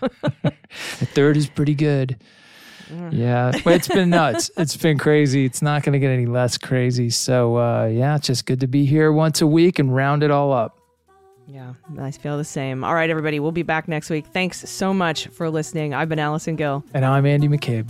[0.72, 2.18] third is pretty good.
[3.10, 4.52] Yeah, but it's been nuts.
[4.58, 5.46] It's been crazy.
[5.46, 7.10] It's not going to get any less crazy.
[7.10, 10.32] So uh, yeah, it's just good to be here once a week and round it
[10.32, 10.78] all up.
[11.48, 12.84] yeah, I feel the same.
[12.84, 14.26] All right, everybody, we'll be back next week.
[14.28, 15.94] Thanks so much for listening.
[15.94, 17.90] I've been Allison Gill, And I'm Andy McCabe.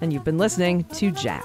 [0.00, 1.44] and you've been listening to Jack.